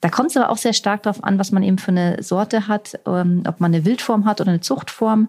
Da 0.00 0.08
kommt 0.08 0.30
es 0.30 0.36
aber 0.36 0.50
auch 0.50 0.58
sehr 0.58 0.72
stark 0.72 1.04
darauf 1.04 1.22
an, 1.22 1.38
was 1.38 1.52
man 1.52 1.62
eben 1.62 1.78
für 1.78 1.92
eine 1.92 2.22
Sorte 2.22 2.66
hat, 2.66 2.98
ähm, 3.06 3.44
ob 3.46 3.60
man 3.60 3.72
eine 3.72 3.84
Wildform 3.84 4.24
hat 4.24 4.40
oder 4.40 4.50
eine 4.50 4.60
Zuchtform. 4.60 5.28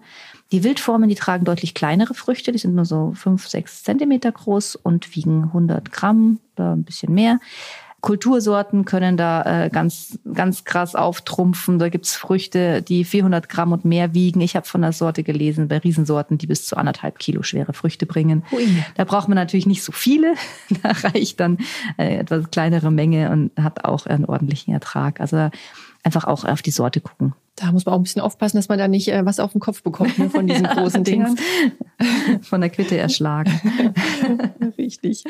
Die 0.50 0.64
Wildformen, 0.64 1.08
die 1.08 1.14
tragen 1.14 1.44
deutlich 1.44 1.74
kleinere 1.74 2.14
Früchte, 2.14 2.50
die 2.50 2.58
sind 2.58 2.74
nur 2.74 2.84
so 2.86 3.12
5, 3.14 3.46
6 3.46 3.84
Zentimeter 3.84 4.32
groß 4.32 4.76
und 4.76 5.14
wiegen 5.14 5.44
100 5.44 5.92
Gramm 5.92 6.40
oder 6.56 6.72
ein 6.72 6.84
bisschen 6.84 7.14
mehr. 7.14 7.38
Kultursorten 8.00 8.84
können 8.84 9.16
da 9.16 9.64
äh, 9.64 9.70
ganz, 9.70 10.18
ganz 10.32 10.64
krass 10.64 10.94
auftrumpfen. 10.94 11.80
Da 11.80 11.88
gibt's 11.88 12.14
Früchte, 12.14 12.80
die 12.80 13.04
400 13.04 13.48
Gramm 13.48 13.72
und 13.72 13.84
mehr 13.84 14.14
wiegen. 14.14 14.40
Ich 14.40 14.54
habe 14.54 14.66
von 14.66 14.82
der 14.82 14.92
Sorte 14.92 15.24
gelesen, 15.24 15.66
bei 15.66 15.78
Riesensorten, 15.78 16.38
die 16.38 16.46
bis 16.46 16.64
zu 16.66 16.76
anderthalb 16.76 17.18
Kilo 17.18 17.42
schwere 17.42 17.72
Früchte 17.72 18.06
bringen. 18.06 18.44
Ui. 18.52 18.66
Da 18.94 19.04
braucht 19.04 19.28
man 19.28 19.36
natürlich 19.36 19.66
nicht 19.66 19.82
so 19.82 19.92
viele. 19.92 20.34
Da 20.82 20.90
reicht 20.90 21.40
dann 21.40 21.58
äh, 21.96 22.18
etwas 22.18 22.50
kleinere 22.50 22.90
Menge 22.90 23.30
und 23.30 23.50
hat 23.56 23.84
auch 23.84 24.06
einen 24.06 24.26
ordentlichen 24.26 24.72
Ertrag. 24.72 25.20
Also 25.20 25.50
einfach 26.04 26.24
auch 26.24 26.44
auf 26.44 26.62
die 26.62 26.70
Sorte 26.70 27.00
gucken. 27.00 27.34
Da 27.60 27.72
muss 27.72 27.84
man 27.84 27.94
auch 27.94 27.98
ein 27.98 28.04
bisschen 28.04 28.22
aufpassen, 28.22 28.56
dass 28.56 28.68
man 28.68 28.78
da 28.78 28.86
nicht 28.86 29.08
äh, 29.08 29.24
was 29.26 29.40
auf 29.40 29.52
den 29.52 29.60
Kopf 29.60 29.82
bekommt 29.82 30.18
ne, 30.18 30.30
von 30.30 30.46
diesen 30.46 30.66
großen 30.66 31.02
Dingern. 31.02 31.36
Von 32.42 32.60
der 32.60 32.70
Quitte 32.70 32.96
erschlagen. 32.96 33.50
Richtig. 34.78 35.24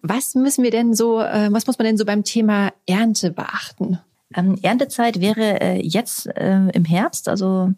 Was 0.00 0.34
müssen 0.34 0.64
wir 0.64 0.70
denn 0.70 0.94
so, 0.94 1.20
äh, 1.20 1.52
was 1.52 1.66
muss 1.66 1.78
man 1.78 1.84
denn 1.86 1.98
so 1.98 2.04
beim 2.04 2.24
Thema 2.24 2.72
Ernte 2.86 3.30
beachten? 3.30 3.98
Ähm, 4.34 4.56
Erntezeit 4.62 5.20
wäre 5.20 5.60
äh, 5.60 5.86
jetzt 5.86 6.26
äh, 6.26 6.68
im 6.68 6.84
Herbst, 6.84 7.28
also 7.28 7.72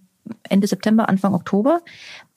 Ende 0.48 0.66
September, 0.66 1.08
Anfang 1.08 1.34
Oktober. 1.34 1.80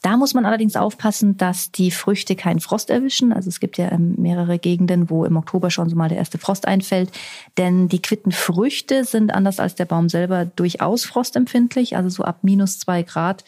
Da 0.01 0.15
muss 0.15 0.34
man 0.34 0.46
allerdings 0.46 0.75
aufpassen, 0.75 1.36
dass 1.36 1.72
die 1.72 1.91
Früchte 1.91 2.36
keinen 2.36 2.62
Frost 2.62 2.89
erwischen. 2.89 3.34
Also 3.34 3.50
es 3.50 3.60
gibt 3.60 3.77
ja 3.77 3.91
ähm, 3.91 4.15
mehrere 4.17 4.58
Gegenden, 4.58 5.10
wo 5.10 5.25
im 5.25 5.36
Oktober 5.36 5.69
schon 5.69 5.89
so 5.89 5.96
mal 5.96 6.08
der 6.08 6.17
erste 6.17 6.38
Frost 6.38 6.67
einfällt. 6.67 7.12
Denn 7.58 7.89
die 7.89 8.01
Quittenfrüchte 8.01 9.03
sind 9.03 9.34
anders 9.34 9.60
als 9.60 9.75
der 9.75 9.86
Baum 9.86 10.08
selber 10.08 10.46
durchaus 10.46 11.03
frostempfindlich. 11.03 11.98
Also 11.98 12.10
so 12.10 12.24
ab 12.24 12.39
minus 12.43 12.79
zwei 12.79 13.03
Grad 13.03 13.43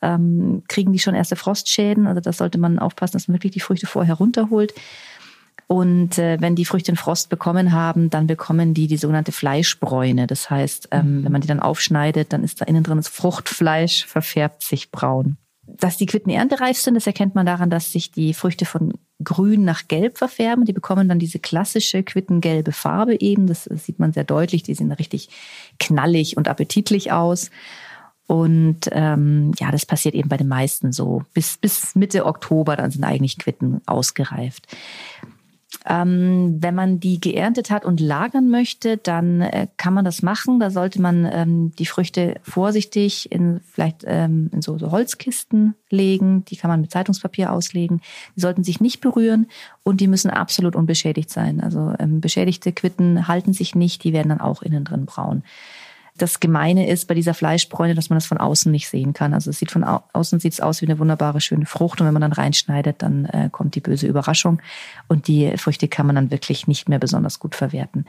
ähm, 0.00 0.62
kriegen 0.68 0.92
die 0.92 1.00
schon 1.00 1.16
erste 1.16 1.34
Frostschäden. 1.34 2.06
Also 2.06 2.20
das 2.20 2.38
sollte 2.38 2.58
man 2.58 2.78
aufpassen, 2.78 3.14
dass 3.14 3.26
man 3.26 3.34
wirklich 3.34 3.52
die 3.52 3.60
Früchte 3.60 3.86
vorher 3.86 4.14
runterholt. 4.14 4.74
Und 5.68 6.18
äh, 6.18 6.40
wenn 6.40 6.56
die 6.56 6.64
Früchte 6.64 6.92
den 6.92 6.96
Frost 6.96 7.28
bekommen 7.28 7.72
haben, 7.72 8.08
dann 8.08 8.26
bekommen 8.26 8.72
die 8.72 8.86
die 8.86 8.96
sogenannte 8.96 9.32
Fleischbräune. 9.32 10.26
Das 10.26 10.48
heißt, 10.48 10.88
ähm, 10.92 11.22
wenn 11.24 11.30
man 11.30 11.42
die 11.42 11.46
dann 11.46 11.60
aufschneidet, 11.60 12.32
dann 12.32 12.42
ist 12.42 12.62
da 12.62 12.64
innen 12.64 12.82
drin 12.82 12.96
das 12.96 13.08
Fruchtfleisch, 13.08 14.06
verfärbt 14.06 14.62
sich 14.62 14.90
braun. 14.90 15.36
Dass 15.66 15.98
die 15.98 16.06
Quitten 16.06 16.32
erntereif 16.32 16.78
sind, 16.78 16.94
das 16.94 17.06
erkennt 17.06 17.34
man 17.34 17.44
daran, 17.44 17.68
dass 17.68 17.92
sich 17.92 18.10
die 18.10 18.32
Früchte 18.32 18.64
von 18.64 18.94
grün 19.22 19.64
nach 19.64 19.88
gelb 19.88 20.16
verfärben. 20.16 20.64
Die 20.64 20.72
bekommen 20.72 21.06
dann 21.06 21.18
diese 21.18 21.38
klassische 21.38 22.02
quittengelbe 22.02 22.72
Farbe 22.72 23.20
eben. 23.20 23.46
Das 23.46 23.64
sieht 23.64 23.98
man 23.98 24.14
sehr 24.14 24.24
deutlich. 24.24 24.62
Die 24.62 24.74
sehen 24.74 24.90
richtig 24.90 25.28
knallig 25.78 26.38
und 26.38 26.48
appetitlich 26.48 27.12
aus. 27.12 27.50
Und 28.28 28.90
ähm, 28.92 29.52
ja, 29.58 29.70
das 29.70 29.86
passiert 29.86 30.14
eben 30.14 30.28
bei 30.28 30.36
den 30.36 30.48
meisten 30.48 30.92
so. 30.92 31.22
Bis, 31.32 31.56
bis 31.56 31.94
Mitte 31.94 32.26
Oktober, 32.26 32.76
dann 32.76 32.90
sind 32.90 33.02
eigentlich 33.02 33.38
Quitten 33.38 33.80
ausgereift. 33.86 34.66
Ähm, 35.86 36.56
wenn 36.60 36.74
man 36.74 36.98
die 36.98 37.20
geerntet 37.20 37.70
hat 37.70 37.84
und 37.84 38.00
lagern 38.00 38.48
möchte, 38.48 38.96
dann 38.96 39.42
äh, 39.42 39.68
kann 39.76 39.92
man 39.92 40.04
das 40.04 40.22
machen. 40.22 40.60
Da 40.60 40.70
sollte 40.70 41.00
man 41.00 41.28
ähm, 41.30 41.72
die 41.78 41.84
Früchte 41.84 42.36
vorsichtig 42.42 43.30
in 43.30 43.60
vielleicht 43.70 44.02
ähm, 44.06 44.50
in 44.52 44.62
so, 44.62 44.78
so 44.78 44.90
Holzkisten 44.90 45.74
legen. 45.90 46.44
Die 46.46 46.56
kann 46.56 46.70
man 46.70 46.80
mit 46.80 46.90
Zeitungspapier 46.90 47.52
auslegen. 47.52 48.00
Die 48.34 48.40
sollten 48.40 48.64
sich 48.64 48.80
nicht 48.80 49.00
berühren 49.00 49.46
und 49.82 50.00
die 50.00 50.08
müssen 50.08 50.30
absolut 50.30 50.74
unbeschädigt 50.74 51.30
sein. 51.30 51.60
Also 51.60 51.92
ähm, 51.98 52.20
beschädigte 52.20 52.72
Quitten 52.72 53.28
halten 53.28 53.52
sich 53.52 53.74
nicht, 53.74 54.04
die 54.04 54.14
werden 54.14 54.30
dann 54.30 54.40
auch 54.40 54.62
innen 54.62 54.84
drin 54.84 55.04
braun. 55.04 55.42
Das 56.18 56.40
Gemeine 56.40 56.88
ist 56.88 57.08
bei 57.08 57.14
dieser 57.14 57.34
Fleischbräune, 57.34 57.94
dass 57.94 58.10
man 58.10 58.16
das 58.16 58.26
von 58.26 58.38
außen 58.38 58.70
nicht 58.70 58.88
sehen 58.88 59.12
kann. 59.12 59.34
Also 59.34 59.50
es 59.50 59.58
sieht 59.58 59.70
von 59.70 59.84
außen 59.84 60.40
sieht's 60.40 60.60
aus 60.60 60.82
wie 60.82 60.86
eine 60.86 60.98
wunderbare 60.98 61.40
schöne 61.40 61.66
Frucht 61.66 62.00
und 62.00 62.06
wenn 62.06 62.12
man 62.12 62.22
dann 62.22 62.32
reinschneidet, 62.32 63.02
dann 63.02 63.24
äh, 63.26 63.48
kommt 63.50 63.74
die 63.74 63.80
böse 63.80 64.06
Überraschung 64.06 64.60
und 65.06 65.28
die 65.28 65.56
Früchte 65.56 65.88
kann 65.88 66.06
man 66.06 66.16
dann 66.16 66.30
wirklich 66.30 66.66
nicht 66.66 66.88
mehr 66.88 66.98
besonders 66.98 67.38
gut 67.38 67.54
verwerten. 67.54 68.04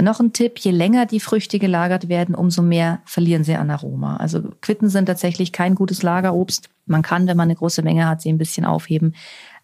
Noch 0.00 0.20
ein 0.20 0.32
Tipp, 0.32 0.58
je 0.58 0.70
länger 0.70 1.04
die 1.04 1.20
Früchte 1.20 1.58
gelagert 1.58 2.08
werden, 2.08 2.34
umso 2.34 2.62
mehr 2.62 3.00
verlieren 3.04 3.44
sie 3.44 3.56
an 3.56 3.70
Aroma. 3.70 4.16
Also 4.16 4.42
Quitten 4.62 4.88
sind 4.88 5.06
tatsächlich 5.06 5.52
kein 5.52 5.74
gutes 5.74 6.02
Lagerobst. 6.02 6.70
Man 6.86 7.02
kann, 7.02 7.26
wenn 7.26 7.36
man 7.36 7.48
eine 7.48 7.56
große 7.56 7.82
Menge 7.82 8.08
hat, 8.08 8.22
sie 8.22 8.32
ein 8.32 8.38
bisschen 8.38 8.64
aufheben. 8.64 9.14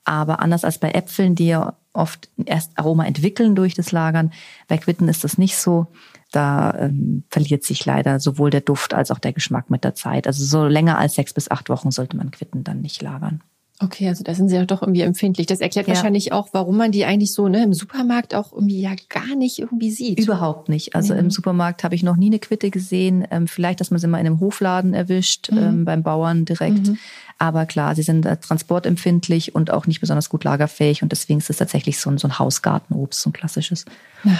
Aber 0.04 0.40
anders 0.40 0.64
als 0.64 0.78
bei 0.78 0.90
Äpfeln, 0.90 1.34
die 1.34 1.48
ja 1.48 1.74
oft 1.92 2.28
erst 2.44 2.78
Aroma 2.78 3.04
entwickeln 3.04 3.54
durch 3.54 3.74
das 3.74 3.92
Lagern, 3.92 4.32
bei 4.68 4.78
Quitten 4.78 5.08
ist 5.08 5.24
das 5.24 5.38
nicht 5.38 5.56
so. 5.56 5.88
Da 6.30 6.74
ähm, 6.78 7.24
verliert 7.30 7.64
sich 7.64 7.84
leider 7.86 8.20
sowohl 8.20 8.50
der 8.50 8.60
Duft 8.60 8.92
als 8.94 9.10
auch 9.10 9.18
der 9.18 9.32
Geschmack 9.32 9.70
mit 9.70 9.84
der 9.84 9.94
Zeit. 9.94 10.26
Also 10.26 10.44
so 10.44 10.66
länger 10.66 10.98
als 10.98 11.14
sechs 11.14 11.32
bis 11.32 11.50
acht 11.50 11.68
Wochen 11.68 11.90
sollte 11.90 12.16
man 12.16 12.30
Quitten 12.30 12.64
dann 12.64 12.80
nicht 12.80 13.00
lagern. 13.02 13.42
Okay, 13.80 14.08
also 14.08 14.24
da 14.24 14.34
sind 14.34 14.48
sie 14.48 14.56
ja 14.56 14.64
doch 14.64 14.82
irgendwie 14.82 15.02
empfindlich. 15.02 15.46
Das 15.46 15.60
erklärt 15.60 15.86
ja. 15.86 15.94
wahrscheinlich 15.94 16.32
auch, 16.32 16.48
warum 16.52 16.76
man 16.76 16.90
die 16.90 17.04
eigentlich 17.04 17.32
so 17.32 17.46
ne, 17.46 17.62
im 17.62 17.72
Supermarkt 17.72 18.34
auch 18.34 18.52
irgendwie 18.52 18.80
ja 18.80 18.90
gar 19.08 19.36
nicht 19.36 19.60
irgendwie 19.60 19.92
sieht. 19.92 20.18
Überhaupt 20.18 20.68
nicht. 20.68 20.96
Also 20.96 21.14
mhm. 21.14 21.20
im 21.20 21.30
Supermarkt 21.30 21.84
habe 21.84 21.94
ich 21.94 22.02
noch 22.02 22.16
nie 22.16 22.26
eine 22.26 22.40
Quitte 22.40 22.70
gesehen. 22.70 23.24
Ähm, 23.30 23.46
vielleicht, 23.46 23.80
dass 23.80 23.92
man 23.92 24.00
sie 24.00 24.08
mal 24.08 24.18
in 24.18 24.26
einem 24.26 24.40
Hofladen 24.40 24.94
erwischt, 24.94 25.52
mhm. 25.52 25.58
ähm, 25.58 25.84
beim 25.84 26.02
Bauern 26.02 26.44
direkt. 26.44 26.88
Mhm. 26.88 26.98
Aber 27.38 27.66
klar, 27.66 27.94
sie 27.94 28.02
sind 28.02 28.26
äh, 28.26 28.36
transportempfindlich 28.36 29.54
und 29.54 29.70
auch 29.70 29.86
nicht 29.86 30.00
besonders 30.00 30.28
gut 30.28 30.42
lagerfähig. 30.42 31.04
Und 31.04 31.12
deswegen 31.12 31.38
ist 31.38 31.48
es 31.50 31.58
tatsächlich 31.58 32.00
so 32.00 32.10
ein, 32.10 32.18
so 32.18 32.26
ein 32.26 32.36
Hausgartenobst, 32.36 33.20
so 33.20 33.30
ein 33.30 33.32
klassisches. 33.32 33.84
Ja. 34.24 34.36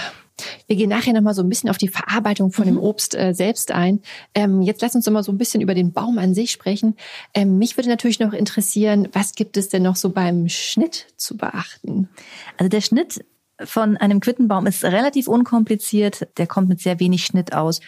Wir 0.67 0.75
gehen 0.75 0.89
nachher 0.89 1.13
nochmal 1.13 1.33
so 1.33 1.41
ein 1.41 1.49
bisschen 1.49 1.69
auf 1.69 1.77
die 1.77 1.87
Verarbeitung 1.87 2.51
von 2.51 2.65
mhm. 2.65 2.75
dem 2.75 2.79
Obst 2.79 3.15
äh, 3.15 3.33
selbst 3.33 3.71
ein. 3.71 4.01
Ähm, 4.33 4.61
jetzt 4.61 4.81
lass 4.81 4.95
uns 4.95 5.05
noch 5.05 5.13
mal 5.13 5.23
so 5.23 5.31
ein 5.31 5.37
bisschen 5.37 5.61
über 5.61 5.73
den 5.73 5.91
Baum 5.91 6.17
an 6.17 6.33
sich 6.33 6.51
sprechen. 6.51 6.95
Ähm, 7.33 7.57
mich 7.57 7.77
würde 7.77 7.89
natürlich 7.89 8.19
noch 8.19 8.33
interessieren, 8.33 9.07
was 9.13 9.33
gibt 9.33 9.57
es 9.57 9.69
denn 9.69 9.83
noch 9.83 9.95
so 9.95 10.09
beim 10.09 10.49
Schnitt 10.49 11.07
zu 11.17 11.37
beachten? 11.37 12.09
Also 12.57 12.69
der 12.69 12.81
Schnitt 12.81 13.23
von 13.63 13.97
einem 13.97 14.19
Quittenbaum 14.19 14.67
ist 14.67 14.83
relativ 14.83 15.27
unkompliziert. 15.27 16.27
Der 16.37 16.47
kommt 16.47 16.69
mit 16.69 16.79
sehr 16.79 16.99
wenig 16.99 17.25
Schnitt 17.25 17.53
aus. 17.53 17.81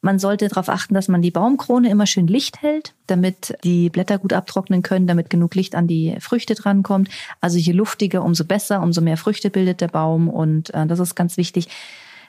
Man 0.00 0.20
sollte 0.20 0.46
darauf 0.46 0.68
achten, 0.68 0.94
dass 0.94 1.08
man 1.08 1.22
die 1.22 1.32
Baumkrone 1.32 1.90
immer 1.90 2.06
schön 2.06 2.28
Licht 2.28 2.62
hält, 2.62 2.94
damit 3.08 3.58
die 3.64 3.90
Blätter 3.90 4.18
gut 4.18 4.32
abtrocknen 4.32 4.82
können, 4.82 5.08
damit 5.08 5.28
genug 5.28 5.56
Licht 5.56 5.74
an 5.74 5.88
die 5.88 6.16
Früchte 6.20 6.54
drankommt. 6.54 7.08
Also 7.40 7.58
je 7.58 7.72
luftiger, 7.72 8.22
umso 8.22 8.44
besser, 8.44 8.80
umso 8.80 9.00
mehr 9.00 9.16
Früchte 9.16 9.50
bildet 9.50 9.80
der 9.80 9.88
Baum 9.88 10.28
und 10.28 10.72
äh, 10.72 10.86
das 10.86 11.00
ist 11.00 11.16
ganz 11.16 11.36
wichtig. 11.36 11.68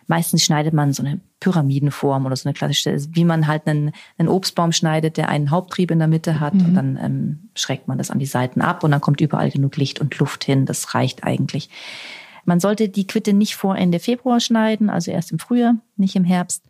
Meistens 0.08 0.44
schneidet 0.44 0.74
man 0.74 0.92
so 0.94 1.04
eine 1.04 1.20
Pyramidenform 1.40 2.26
oder 2.26 2.36
so 2.36 2.50
eine 2.50 2.56
klassische, 2.56 2.98
wie 3.12 3.24
man 3.24 3.46
halt 3.46 3.68
einen, 3.68 3.92
einen 4.18 4.30
Obstbaum 4.30 4.72
schneidet, 4.72 5.18
der 5.18 5.30
einen 5.30 5.52
Haupttrieb 5.52 5.92
in 5.92 6.00
der 6.00 6.08
Mitte 6.08 6.40
hat 6.40 6.56
mhm. 6.56 6.66
und 6.66 6.74
dann 6.74 7.00
ähm, 7.00 7.40
schrägt 7.54 7.88
man 7.88 8.00
das 8.00 8.10
an 8.10 8.18
die 8.18 8.26
Seiten 8.26 8.62
ab 8.62 8.84
und 8.84 8.90
dann 8.90 9.02
kommt 9.02 9.22
überall 9.22 9.52
genug 9.52 9.78
Licht 9.78 10.02
und 10.02 10.18
Luft 10.18 10.44
hin. 10.44 10.66
Das 10.66 10.96
reicht 10.96 11.24
eigentlich. 11.24 11.70
Man 12.46 12.60
sollte 12.60 12.90
die 12.90 13.06
Quitte 13.06 13.34
nicht 13.34 13.56
vor 13.56 13.78
Ende 13.78 14.00
Februar 14.00 14.40
schneiden, 14.40 14.90
also 14.90 15.12
erst 15.12 15.32
im 15.32 15.38
Frühjahr, 15.38 15.76
nicht 15.98 16.16
im 16.16 16.24
Herbst 16.24 16.64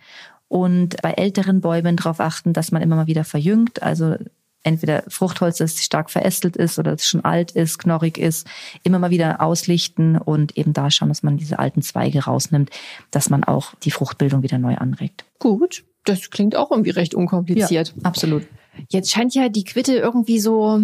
und 0.50 1.01
bei 1.01 1.12
älteren 1.12 1.62
Bäumen 1.62 1.96
darauf 1.96 2.20
achten, 2.20 2.51
dass 2.51 2.72
man 2.72 2.82
immer 2.82 2.98
mal 2.98 3.08
wieder 3.08 3.24
verjüngt, 3.24 3.82
also 3.82 4.15
entweder 4.63 5.03
Fruchtholz, 5.08 5.58
das 5.58 5.82
stark 5.84 6.10
verästelt 6.10 6.58
ist 6.58 6.79
oder 6.79 6.91
das 6.91 7.08
schon 7.08 7.24
alt 7.24 7.51
ist, 7.51 7.77
knorrig 7.77 8.18
ist, 8.18 8.46
immer 8.84 9.00
mal 9.00 9.10
wieder 9.10 9.41
auslichten 9.41 10.18
und 10.18 10.58
eben 10.58 10.74
da 10.74 10.91
schauen, 10.91 11.08
dass 11.08 11.24
man 11.24 11.38
diese 11.38 11.60
alten 11.60 11.82
Zweige 11.82 12.25
rausnimmt, 12.25 12.70
dass 13.12 13.29
man 13.29 13.44
auch 13.46 13.74
die 13.84 13.91
Fruchtbildung 13.91 14.44
wieder 14.44 14.58
neu 14.58 14.75
anregt. 14.75 15.24
Gut, 15.39 15.86
das 16.03 16.29
klingt 16.29 16.56
auch 16.56 16.72
irgendwie 16.72 16.89
recht 16.89 17.15
unkompliziert. 17.15 17.94
Ja, 17.96 18.03
absolut. 18.03 18.46
Jetzt 18.89 19.12
scheint 19.12 19.34
ja 19.34 19.50
die 19.50 19.63
Quitte 19.63 19.96
irgendwie 19.96 20.39
so 20.39 20.82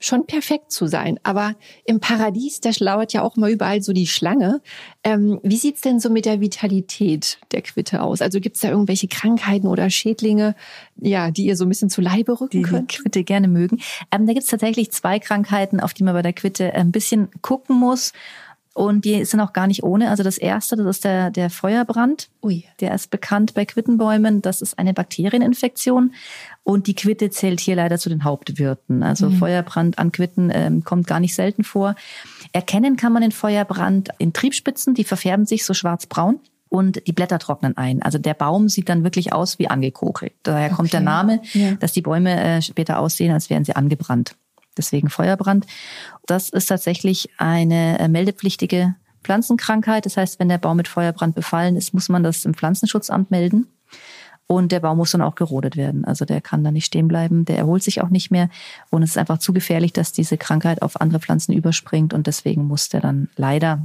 schon 0.00 0.26
perfekt 0.26 0.70
zu 0.70 0.86
sein. 0.86 1.18
Aber 1.24 1.54
im 1.84 2.00
Paradies, 2.00 2.60
da 2.60 2.72
schlauert 2.72 3.12
ja 3.12 3.22
auch 3.22 3.36
mal 3.36 3.50
überall 3.50 3.82
so 3.82 3.92
die 3.92 4.06
Schlange. 4.06 4.60
Ähm, 5.02 5.40
wie 5.42 5.56
sieht's 5.56 5.80
denn 5.80 5.98
so 5.98 6.08
mit 6.08 6.24
der 6.24 6.40
Vitalität 6.40 7.38
der 7.50 7.62
Quitte 7.62 8.02
aus? 8.02 8.22
Also 8.22 8.40
gibt's 8.40 8.60
da 8.60 8.68
irgendwelche 8.70 9.08
Krankheiten 9.08 9.66
oder 9.66 9.90
Schädlinge, 9.90 10.54
ja, 10.96 11.30
die 11.30 11.46
ihr 11.46 11.56
so 11.56 11.64
ein 11.64 11.68
bisschen 11.68 11.90
zu 11.90 12.00
Leibe 12.00 12.40
rücken 12.40 12.62
die 12.62 12.62
könnt? 12.62 12.92
Die 12.92 12.98
Quitte 12.98 13.24
gerne 13.24 13.48
mögen. 13.48 13.80
Ähm, 14.12 14.26
da 14.26 14.32
gibt's 14.32 14.50
tatsächlich 14.50 14.92
zwei 14.92 15.18
Krankheiten, 15.18 15.80
auf 15.80 15.94
die 15.94 16.04
man 16.04 16.14
bei 16.14 16.22
der 16.22 16.32
Quitte 16.32 16.74
ein 16.74 16.92
bisschen 16.92 17.28
gucken 17.42 17.76
muss. 17.76 18.12
Und 18.78 19.04
die 19.04 19.24
sind 19.24 19.40
auch 19.40 19.52
gar 19.52 19.66
nicht 19.66 19.82
ohne. 19.82 20.08
Also 20.08 20.22
das 20.22 20.38
erste, 20.38 20.76
das 20.76 20.86
ist 20.86 21.04
der, 21.04 21.32
der 21.32 21.50
Feuerbrand. 21.50 22.28
Ui. 22.44 22.62
Der 22.78 22.94
ist 22.94 23.10
bekannt 23.10 23.54
bei 23.54 23.64
Quittenbäumen. 23.64 24.40
Das 24.40 24.62
ist 24.62 24.78
eine 24.78 24.94
Bakterieninfektion. 24.94 26.14
Und 26.62 26.86
die 26.86 26.94
Quitte 26.94 27.28
zählt 27.30 27.58
hier 27.58 27.74
leider 27.74 27.98
zu 27.98 28.08
den 28.08 28.22
Hauptwirten. 28.22 29.02
Also 29.02 29.30
mhm. 29.30 29.38
Feuerbrand 29.38 29.98
an 29.98 30.12
Quitten 30.12 30.52
ähm, 30.54 30.84
kommt 30.84 31.08
gar 31.08 31.18
nicht 31.18 31.34
selten 31.34 31.64
vor. 31.64 31.96
Erkennen 32.52 32.96
kann 32.96 33.12
man 33.12 33.22
den 33.22 33.32
Feuerbrand 33.32 34.10
in 34.18 34.32
Triebspitzen, 34.32 34.94
die 34.94 35.02
verfärben 35.02 35.44
sich 35.44 35.64
so 35.64 35.74
schwarzbraun 35.74 36.38
und 36.68 37.04
die 37.08 37.12
Blätter 37.12 37.40
trocknen 37.40 37.76
ein. 37.76 38.00
Also 38.02 38.18
der 38.18 38.34
Baum 38.34 38.68
sieht 38.68 38.88
dann 38.88 39.02
wirklich 39.02 39.32
aus 39.32 39.58
wie 39.58 39.66
angekokelt. 39.66 40.34
Daher 40.44 40.66
okay. 40.66 40.76
kommt 40.76 40.92
der 40.92 41.00
Name, 41.00 41.42
ja. 41.52 41.72
dass 41.80 41.94
die 41.94 42.02
Bäume 42.02 42.40
äh, 42.40 42.62
später 42.62 43.00
aussehen, 43.00 43.32
als 43.32 43.50
wären 43.50 43.64
sie 43.64 43.74
angebrannt 43.74 44.36
deswegen 44.78 45.10
Feuerbrand. 45.10 45.66
Das 46.26 46.48
ist 46.48 46.66
tatsächlich 46.66 47.30
eine 47.38 47.98
äh, 47.98 48.08
meldepflichtige 48.08 48.94
Pflanzenkrankheit. 49.24 50.06
Das 50.06 50.16
heißt, 50.16 50.38
wenn 50.38 50.48
der 50.48 50.58
Baum 50.58 50.76
mit 50.76 50.88
Feuerbrand 50.88 51.34
befallen 51.34 51.76
ist, 51.76 51.92
muss 51.92 52.08
man 52.08 52.22
das 52.22 52.44
im 52.44 52.54
Pflanzenschutzamt 52.54 53.30
melden. 53.30 53.66
Und 54.46 54.72
der 54.72 54.80
Baum 54.80 54.96
muss 54.96 55.10
dann 55.10 55.20
auch 55.20 55.34
gerodet 55.34 55.76
werden. 55.76 56.06
Also 56.06 56.24
der 56.24 56.40
kann 56.40 56.64
da 56.64 56.70
nicht 56.70 56.86
stehen 56.86 57.06
bleiben, 57.06 57.44
der 57.44 57.58
erholt 57.58 57.82
sich 57.82 58.00
auch 58.00 58.08
nicht 58.08 58.30
mehr. 58.30 58.48
Und 58.88 59.02
es 59.02 59.10
ist 59.10 59.18
einfach 59.18 59.38
zu 59.38 59.52
gefährlich, 59.52 59.92
dass 59.92 60.12
diese 60.12 60.38
Krankheit 60.38 60.80
auf 60.80 61.00
andere 61.02 61.20
Pflanzen 61.20 61.52
überspringt. 61.52 62.14
Und 62.14 62.26
deswegen 62.26 62.64
muss 62.64 62.88
der 62.88 63.02
dann 63.02 63.28
leider 63.36 63.82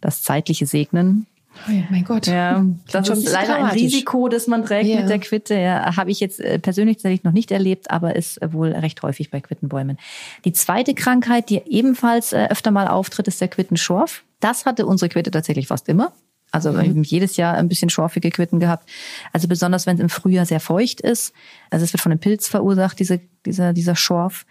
das 0.00 0.22
Zeitliche 0.22 0.66
segnen. 0.66 1.26
Oh 1.68 1.72
ja, 1.72 1.82
mein 1.90 2.04
Gott. 2.04 2.26
Ja, 2.26 2.64
das 2.90 3.08
ist 3.08 3.30
leider 3.32 3.56
ein 3.56 3.70
Risiko, 3.70 4.28
das 4.28 4.46
man 4.46 4.64
trägt 4.64 4.88
yeah. 4.88 5.00
mit 5.00 5.10
der 5.10 5.18
Quitte. 5.18 5.54
Ja, 5.54 5.96
habe 5.96 6.10
ich 6.10 6.20
jetzt 6.20 6.40
äh, 6.40 6.58
persönlich 6.58 6.96
tatsächlich 6.98 7.24
noch 7.24 7.32
nicht 7.32 7.50
erlebt, 7.50 7.90
aber 7.90 8.16
ist 8.16 8.40
wohl 8.52 8.72
recht 8.72 9.02
häufig 9.02 9.30
bei 9.30 9.40
Quittenbäumen. 9.40 9.98
Die 10.44 10.52
zweite 10.52 10.94
Krankheit, 10.94 11.50
die 11.50 11.62
ebenfalls 11.66 12.32
äh, 12.32 12.48
öfter 12.50 12.70
mal 12.70 12.88
auftritt, 12.88 13.28
ist 13.28 13.40
der 13.40 13.48
Quittenschorf. 13.48 14.24
Das 14.40 14.66
hatte 14.66 14.86
unsere 14.86 15.08
Quitte 15.08 15.30
tatsächlich 15.30 15.66
fast 15.66 15.88
immer. 15.88 16.12
Also 16.52 16.72
mhm. 16.72 16.76
wir 16.76 16.88
haben 16.88 17.02
jedes 17.02 17.36
Jahr 17.36 17.54
ein 17.54 17.68
bisschen 17.68 17.90
schorfige 17.90 18.30
Quitten 18.30 18.60
gehabt. 18.60 18.88
Also 19.32 19.48
besonders, 19.48 19.86
wenn 19.86 19.96
es 19.96 20.02
im 20.02 20.08
Frühjahr 20.08 20.46
sehr 20.46 20.60
feucht 20.60 21.00
ist. 21.00 21.32
Also 21.70 21.84
es 21.84 21.92
wird 21.92 22.00
von 22.00 22.12
einem 22.12 22.20
Pilz 22.20 22.48
verursacht, 22.48 22.98
diese, 22.98 23.20
dieser, 23.44 23.72
dieser 23.72 23.96
Schorf. 23.96 24.46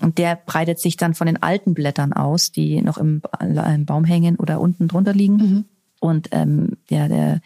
Und 0.00 0.18
der 0.18 0.36
breitet 0.36 0.78
sich 0.78 0.96
dann 0.96 1.14
von 1.14 1.26
den 1.26 1.42
alten 1.42 1.72
Blättern 1.72 2.12
aus, 2.12 2.52
die 2.52 2.82
noch 2.82 2.98
im, 2.98 3.22
im 3.40 3.86
Baum 3.86 4.04
hängen 4.04 4.36
oder 4.36 4.60
unten 4.60 4.88
drunter 4.88 5.14
liegen. 5.14 5.36
Mhm 5.36 5.64
und 6.00 6.28
ähm, 6.32 6.76
ja, 6.88 7.08
der 7.08 7.40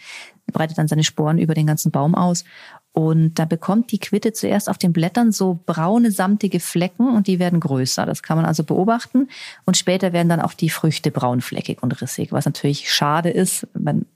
breitet 0.52 0.78
dann 0.78 0.88
seine 0.88 1.04
Sporen 1.04 1.38
über 1.38 1.54
den 1.54 1.66
ganzen 1.66 1.90
Baum 1.90 2.14
aus. 2.14 2.44
Und 2.92 3.34
da 3.38 3.44
bekommt 3.44 3.92
die 3.92 3.98
Quitte 4.00 4.32
zuerst 4.32 4.68
auf 4.68 4.76
den 4.76 4.92
Blättern 4.92 5.30
so 5.30 5.60
braune, 5.64 6.10
samtige 6.10 6.58
Flecken 6.58 7.14
und 7.14 7.28
die 7.28 7.38
werden 7.38 7.60
größer. 7.60 8.04
Das 8.04 8.22
kann 8.22 8.36
man 8.36 8.46
also 8.46 8.64
beobachten. 8.64 9.28
Und 9.64 9.76
später 9.76 10.12
werden 10.12 10.28
dann 10.28 10.40
auch 10.40 10.54
die 10.54 10.70
Früchte 10.70 11.12
braunfleckig 11.12 11.82
und 11.82 12.00
rissig, 12.02 12.32
was 12.32 12.46
natürlich 12.46 12.92
schade 12.92 13.30
ist, 13.30 13.68
wenn 13.74 14.06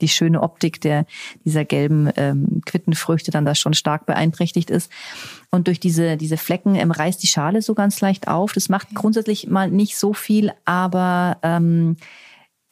die 0.00 0.08
schöne 0.08 0.42
Optik 0.42 0.80
der, 0.80 1.06
dieser 1.44 1.64
gelben 1.64 2.10
ähm, 2.16 2.62
Quittenfrüchte 2.66 3.30
dann 3.30 3.44
da 3.44 3.54
schon 3.54 3.74
stark 3.74 4.06
beeinträchtigt 4.06 4.70
ist. 4.70 4.90
Und 5.50 5.68
durch 5.68 5.78
diese, 5.78 6.16
diese 6.16 6.38
Flecken 6.38 6.74
ähm, 6.74 6.90
reißt 6.90 7.22
die 7.22 7.28
Schale 7.28 7.62
so 7.62 7.74
ganz 7.74 8.00
leicht 8.00 8.28
auf. 8.28 8.52
Das 8.52 8.68
macht 8.68 8.94
grundsätzlich 8.94 9.46
mal 9.48 9.70
nicht 9.70 9.96
so 9.96 10.12
viel, 10.14 10.52
aber 10.64 11.38
ähm, 11.42 11.96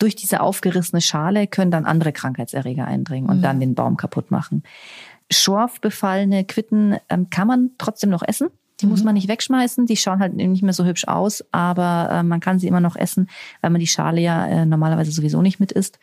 durch 0.01 0.17
diese 0.17 0.41
aufgerissene 0.41 1.01
Schale 1.01 1.47
können 1.47 1.71
dann 1.71 1.85
andere 1.85 2.13
Krankheitserreger 2.13 2.87
eindringen 2.87 3.31
und 3.31 3.39
mhm. 3.39 3.43
dann 3.43 3.61
den 3.61 3.75
Baum 3.75 3.97
kaputt 3.97 4.31
machen. 4.31 4.65
Schorfbefallene 5.31 6.45
Quitten 6.45 6.97
ähm, 7.09 7.31
kann 7.31 7.47
man 7.47 7.71
trotzdem 7.79 8.11
noch 8.11 8.23
essen. 8.27 8.49
Die 8.81 8.87
mhm. 8.87 8.93
muss 8.93 9.05
man 9.05 9.15
nicht 9.15 9.29
wegschmeißen. 9.29 9.87
Die 9.87 9.97
schauen 9.97 10.19
halt 10.19 10.35
nicht 10.35 10.63
mehr 10.63 10.73
so 10.73 10.85
hübsch 10.85 11.07
aus, 11.07 11.45
aber 11.53 12.09
äh, 12.11 12.23
man 12.23 12.41
kann 12.41 12.59
sie 12.59 12.67
immer 12.67 12.81
noch 12.81 12.97
essen, 12.97 13.29
weil 13.61 13.71
man 13.71 13.81
die 13.81 13.87
Schale 13.87 14.21
ja 14.21 14.47
äh, 14.47 14.67
normalerweise 14.67 15.13
sowieso 15.13 15.43
nicht 15.43 15.61
mit 15.61 15.71
isst. 15.71 15.99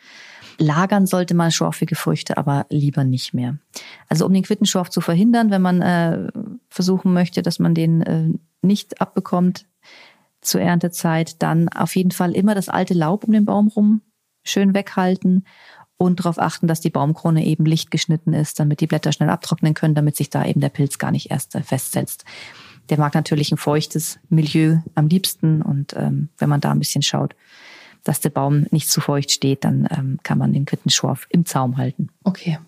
Lagern 0.58 1.06
sollte 1.06 1.34
man 1.34 1.52
schorfige 1.52 1.94
Früchte 1.94 2.36
aber 2.36 2.66
lieber 2.68 3.04
nicht 3.04 3.34
mehr. 3.34 3.58
Also 4.08 4.26
um 4.26 4.32
den 4.32 4.42
Quittenschorf 4.42 4.90
zu 4.90 5.00
verhindern, 5.00 5.50
wenn 5.50 5.62
man 5.62 5.82
äh, 5.82 6.30
versuchen 6.68 7.12
möchte, 7.12 7.42
dass 7.42 7.58
man 7.58 7.74
den 7.74 8.02
äh, 8.02 8.28
nicht 8.62 9.00
abbekommt 9.00 9.66
zur 10.40 10.60
Erntezeit, 10.60 11.42
dann 11.42 11.68
auf 11.68 11.96
jeden 11.96 12.10
Fall 12.10 12.32
immer 12.32 12.54
das 12.54 12.68
alte 12.68 12.94
Laub 12.94 13.24
um 13.24 13.32
den 13.32 13.44
Baum 13.44 13.68
rum 13.68 14.02
schön 14.44 14.74
weghalten 14.74 15.44
und 15.96 16.20
darauf 16.20 16.38
achten, 16.38 16.68
dass 16.68 16.80
die 16.80 16.90
Baumkrone 16.90 17.44
eben 17.44 17.66
licht 17.66 17.90
geschnitten 17.90 18.32
ist, 18.32 18.60
damit 18.60 18.80
die 18.80 18.86
Blätter 18.86 19.12
schnell 19.12 19.30
abtrocknen 19.30 19.74
können, 19.74 19.94
damit 19.94 20.16
sich 20.16 20.30
da 20.30 20.44
eben 20.44 20.60
der 20.60 20.68
Pilz 20.68 20.98
gar 20.98 21.10
nicht 21.10 21.30
erst 21.30 21.54
äh, 21.54 21.62
festsetzt. 21.62 22.24
Der 22.88 22.98
mag 22.98 23.14
natürlich 23.14 23.52
ein 23.52 23.58
feuchtes 23.58 24.18
Milieu 24.28 24.78
am 24.94 25.08
liebsten 25.08 25.60
und 25.60 25.94
ähm, 25.94 26.30
wenn 26.38 26.48
man 26.48 26.60
da 26.60 26.70
ein 26.70 26.78
bisschen 26.78 27.02
schaut, 27.02 27.34
dass 28.04 28.20
der 28.20 28.30
Baum 28.30 28.66
nicht 28.70 28.88
zu 28.88 29.00
feucht 29.00 29.30
steht, 29.30 29.64
dann 29.64 29.86
ähm, 29.90 30.18
kann 30.22 30.38
man 30.38 30.52
den 30.52 30.64
Quittenschorf 30.64 31.26
im 31.30 31.44
Zaum 31.44 31.76
halten. 31.76 32.08
Okay. 32.24 32.58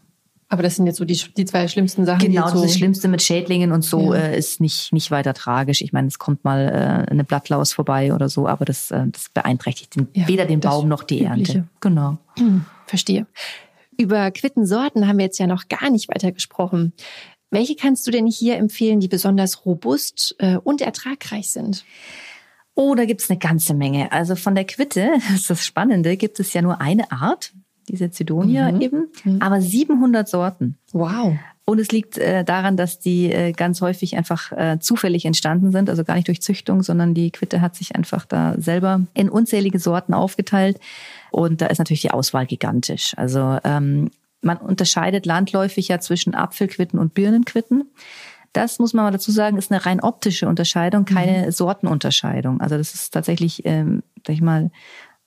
Aber 0.52 0.64
das 0.64 0.74
sind 0.74 0.86
jetzt 0.86 0.96
so 0.96 1.04
die, 1.04 1.16
die 1.36 1.44
zwei 1.44 1.68
schlimmsten 1.68 2.04
Sachen. 2.04 2.18
Genau, 2.18 2.48
so 2.48 2.60
das 2.60 2.74
Schlimmste 2.74 3.06
mit 3.06 3.22
Schädlingen 3.22 3.70
und 3.70 3.82
so 3.82 4.12
ja. 4.12 4.20
äh, 4.20 4.38
ist 4.38 4.60
nicht, 4.60 4.92
nicht 4.92 5.12
weiter 5.12 5.32
tragisch. 5.32 5.80
Ich 5.80 5.92
meine, 5.92 6.08
es 6.08 6.18
kommt 6.18 6.42
mal 6.42 7.06
äh, 7.06 7.10
eine 7.10 7.22
Blattlaus 7.22 7.72
vorbei 7.72 8.12
oder 8.12 8.28
so, 8.28 8.48
aber 8.48 8.64
das, 8.64 8.90
äh, 8.90 9.06
das 9.06 9.28
beeinträchtigt 9.32 9.94
den, 9.94 10.08
ja, 10.12 10.26
weder 10.26 10.46
den 10.46 10.58
Baum 10.58 10.88
noch 10.88 11.04
die 11.04 11.24
Übliche. 11.24 11.58
Ernte. 11.58 11.68
Genau. 11.80 12.18
Hm, 12.36 12.64
verstehe. 12.86 13.28
Über 13.96 14.32
Quittensorten 14.32 15.06
haben 15.06 15.18
wir 15.18 15.26
jetzt 15.26 15.38
ja 15.38 15.46
noch 15.46 15.68
gar 15.68 15.88
nicht 15.88 16.08
weiter 16.08 16.32
gesprochen. 16.32 16.94
Welche 17.52 17.76
kannst 17.76 18.04
du 18.08 18.10
denn 18.10 18.26
hier 18.26 18.56
empfehlen, 18.56 18.98
die 18.98 19.08
besonders 19.08 19.64
robust 19.64 20.34
äh, 20.38 20.56
und 20.56 20.80
ertragreich 20.80 21.52
sind? 21.52 21.84
Oh, 22.74 22.94
da 22.94 23.04
gibt's 23.04 23.30
eine 23.30 23.38
ganze 23.38 23.74
Menge. 23.74 24.10
Also 24.10 24.36
von 24.36 24.54
der 24.54 24.64
Quitte, 24.64 25.10
das 25.14 25.34
ist 25.34 25.50
das 25.50 25.64
Spannende, 25.64 26.16
gibt 26.16 26.40
es 26.40 26.52
ja 26.54 26.62
nur 26.62 26.80
eine 26.80 27.12
Art, 27.12 27.52
diese 27.88 28.10
Zidonia 28.10 28.72
mhm. 28.72 28.80
eben, 28.80 29.08
mhm. 29.24 29.40
aber 29.40 29.60
700 29.60 30.28
Sorten. 30.28 30.76
Wow. 30.92 31.34
Und 31.64 31.78
es 31.78 31.92
liegt 31.92 32.18
äh, 32.18 32.44
daran, 32.44 32.76
dass 32.76 32.98
die 32.98 33.30
äh, 33.30 33.52
ganz 33.52 33.80
häufig 33.80 34.16
einfach 34.16 34.50
äh, 34.52 34.78
zufällig 34.80 35.24
entstanden 35.24 35.70
sind, 35.70 35.88
also 35.88 36.02
gar 36.02 36.14
nicht 36.16 36.26
durch 36.26 36.42
Züchtung, 36.42 36.82
sondern 36.82 37.14
die 37.14 37.30
Quitte 37.30 37.60
hat 37.60 37.76
sich 37.76 37.94
einfach 37.94 38.26
da 38.26 38.54
selber 38.58 39.02
in 39.14 39.28
unzählige 39.28 39.78
Sorten 39.78 40.12
aufgeteilt. 40.12 40.80
Und 41.30 41.60
da 41.60 41.66
ist 41.66 41.78
natürlich 41.78 42.00
die 42.00 42.10
Auswahl 42.10 42.46
gigantisch. 42.46 43.14
Also 43.16 43.58
ähm, 43.62 44.10
man 44.42 44.56
unterscheidet 44.56 45.26
landläufig 45.26 45.88
ja 45.88 46.00
zwischen 46.00 46.34
Apfelquitten 46.34 46.98
und 46.98 47.14
Birnenquitten. 47.14 47.84
Das 48.52 48.80
muss 48.80 48.92
man 48.92 49.04
mal 49.04 49.12
dazu 49.12 49.30
sagen, 49.30 49.56
ist 49.56 49.70
eine 49.70 49.86
rein 49.86 50.00
optische 50.00 50.48
Unterscheidung, 50.48 51.04
keine 51.04 51.46
mhm. 51.46 51.50
Sortenunterscheidung. 51.52 52.60
Also 52.60 52.76
das 52.76 52.94
ist 52.94 53.10
tatsächlich, 53.14 53.64
ähm, 53.64 54.02
sag 54.26 54.34
ich 54.34 54.42
mal, 54.42 54.72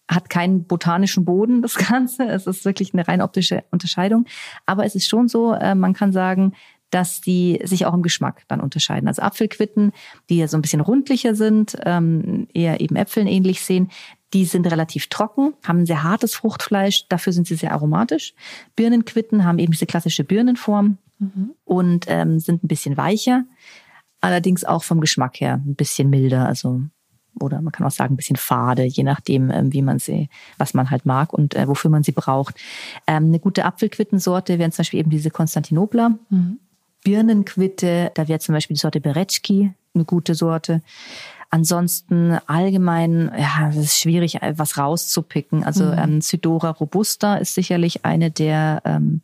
hat 0.09 0.29
keinen 0.29 0.65
botanischen 0.65 1.25
Boden, 1.25 1.61
das 1.61 1.75
Ganze. 1.89 2.25
Es 2.25 2.47
ist 2.47 2.65
wirklich 2.65 2.93
eine 2.93 3.07
rein 3.07 3.21
optische 3.21 3.63
Unterscheidung. 3.71 4.25
Aber 4.65 4.85
es 4.85 4.95
ist 4.95 5.07
schon 5.07 5.27
so, 5.27 5.53
äh, 5.53 5.75
man 5.75 5.93
kann 5.93 6.11
sagen, 6.11 6.53
dass 6.89 7.21
die 7.21 7.59
sich 7.63 7.87
auch 7.87 7.93
im 7.93 8.03
Geschmack 8.03 8.43
dann 8.47 8.61
unterscheiden. 8.61 9.07
Also 9.07 9.23
Apfelquitten, 9.23 9.93
die 10.29 10.37
ja 10.37 10.47
so 10.47 10.57
ein 10.57 10.61
bisschen 10.61 10.81
rundlicher 10.81 11.33
sind, 11.33 11.75
ähm, 11.85 12.47
eher 12.53 12.81
eben 12.81 12.95
Äpfeln 12.95 13.25
ähnlich 13.25 13.61
sehen, 13.61 13.89
die 14.33 14.45
sind 14.45 14.67
relativ 14.67 15.07
trocken, 15.07 15.53
haben 15.65 15.79
ein 15.79 15.85
sehr 15.85 16.03
hartes 16.03 16.35
Fruchtfleisch, 16.35 17.07
dafür 17.07 17.33
sind 17.33 17.47
sie 17.47 17.55
sehr 17.55 17.71
aromatisch. 17.71 18.33
Birnenquitten 18.75 19.43
haben 19.43 19.59
eben 19.59 19.71
diese 19.71 19.85
klassische 19.85 20.23
Birnenform, 20.23 20.97
mhm. 21.23 21.55
und 21.63 22.05
ähm, 22.07 22.39
sind 22.39 22.63
ein 22.63 22.67
bisschen 22.67 22.97
weicher, 22.97 23.45
allerdings 24.21 24.63
auch 24.63 24.83
vom 24.83 25.01
Geschmack 25.01 25.39
her 25.39 25.61
ein 25.65 25.75
bisschen 25.75 26.09
milder, 26.09 26.47
also 26.47 26.81
oder 27.39 27.61
man 27.61 27.71
kann 27.71 27.85
auch 27.85 27.91
sagen 27.91 28.13
ein 28.13 28.17
bisschen 28.17 28.35
fade, 28.35 28.83
je 28.83 29.03
nachdem, 29.03 29.49
ähm, 29.51 29.73
wie 29.73 29.81
man 29.81 29.99
sie, 29.99 30.29
was 30.57 30.73
man 30.73 30.91
halt 30.91 31.05
mag 31.05 31.33
und 31.33 31.55
äh, 31.55 31.67
wofür 31.67 31.89
man 31.91 32.03
sie 32.03 32.11
braucht. 32.11 32.55
Ähm, 33.07 33.25
eine 33.25 33.39
gute 33.39 33.65
Apfelquittensorte 33.65 34.59
wären 34.59 34.71
zum 34.71 34.83
Beispiel 34.83 34.99
eben 34.99 35.09
diese 35.09 35.31
Konstantinopla. 35.31 36.17
Mhm. 36.29 36.59
Birnenquitte, 37.03 38.11
da 38.13 38.27
wäre 38.27 38.39
zum 38.39 38.53
Beispiel 38.53 38.75
die 38.75 38.81
Sorte 38.81 39.01
Beretschki 39.01 39.73
eine 39.93 40.05
gute 40.05 40.35
Sorte. 40.35 40.81
Ansonsten 41.49 42.39
allgemein, 42.47 43.31
ja, 43.37 43.69
es 43.69 43.75
ist 43.75 43.99
schwierig, 43.99 44.39
was 44.55 44.77
rauszupicken. 44.77 45.63
Also 45.63 45.85
mhm. 45.85 45.97
ähm, 45.97 46.21
Cydora 46.21 46.71
robusta 46.71 47.35
ist 47.35 47.53
sicherlich 47.53 48.05
eine 48.05 48.31
der 48.31 48.81
ähm, 48.85 49.21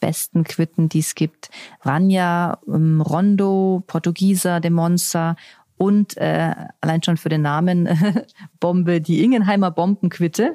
besten 0.00 0.44
Quitten, 0.44 0.88
die 0.88 1.00
es 1.00 1.14
gibt. 1.14 1.50
Ranja, 1.82 2.58
ähm, 2.66 3.02
Rondo, 3.02 3.82
Portugieser, 3.86 4.60
de 4.60 4.70
Monza 4.70 5.36
und 5.78 6.16
äh, 6.16 6.54
allein 6.80 7.02
schon 7.02 7.16
für 7.16 7.28
den 7.28 7.42
Namen 7.42 7.88
Bombe, 8.60 9.00
die 9.00 9.22
Ingenheimer 9.22 9.70
Bombenquitte. 9.70 10.52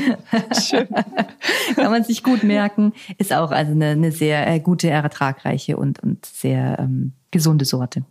Schön. 0.60 0.88
Kann 1.74 1.90
man 1.90 2.04
sich 2.04 2.22
gut 2.22 2.42
merken. 2.42 2.92
Ist 3.16 3.32
auch 3.32 3.50
also 3.50 3.72
eine, 3.72 3.88
eine 3.88 4.12
sehr 4.12 4.46
äh, 4.46 4.60
gute, 4.60 4.90
ertragreiche 4.90 5.76
und, 5.76 6.02
und 6.02 6.26
sehr 6.26 6.78
ähm, 6.78 7.12
gesunde 7.30 7.64
Sorte. 7.64 8.02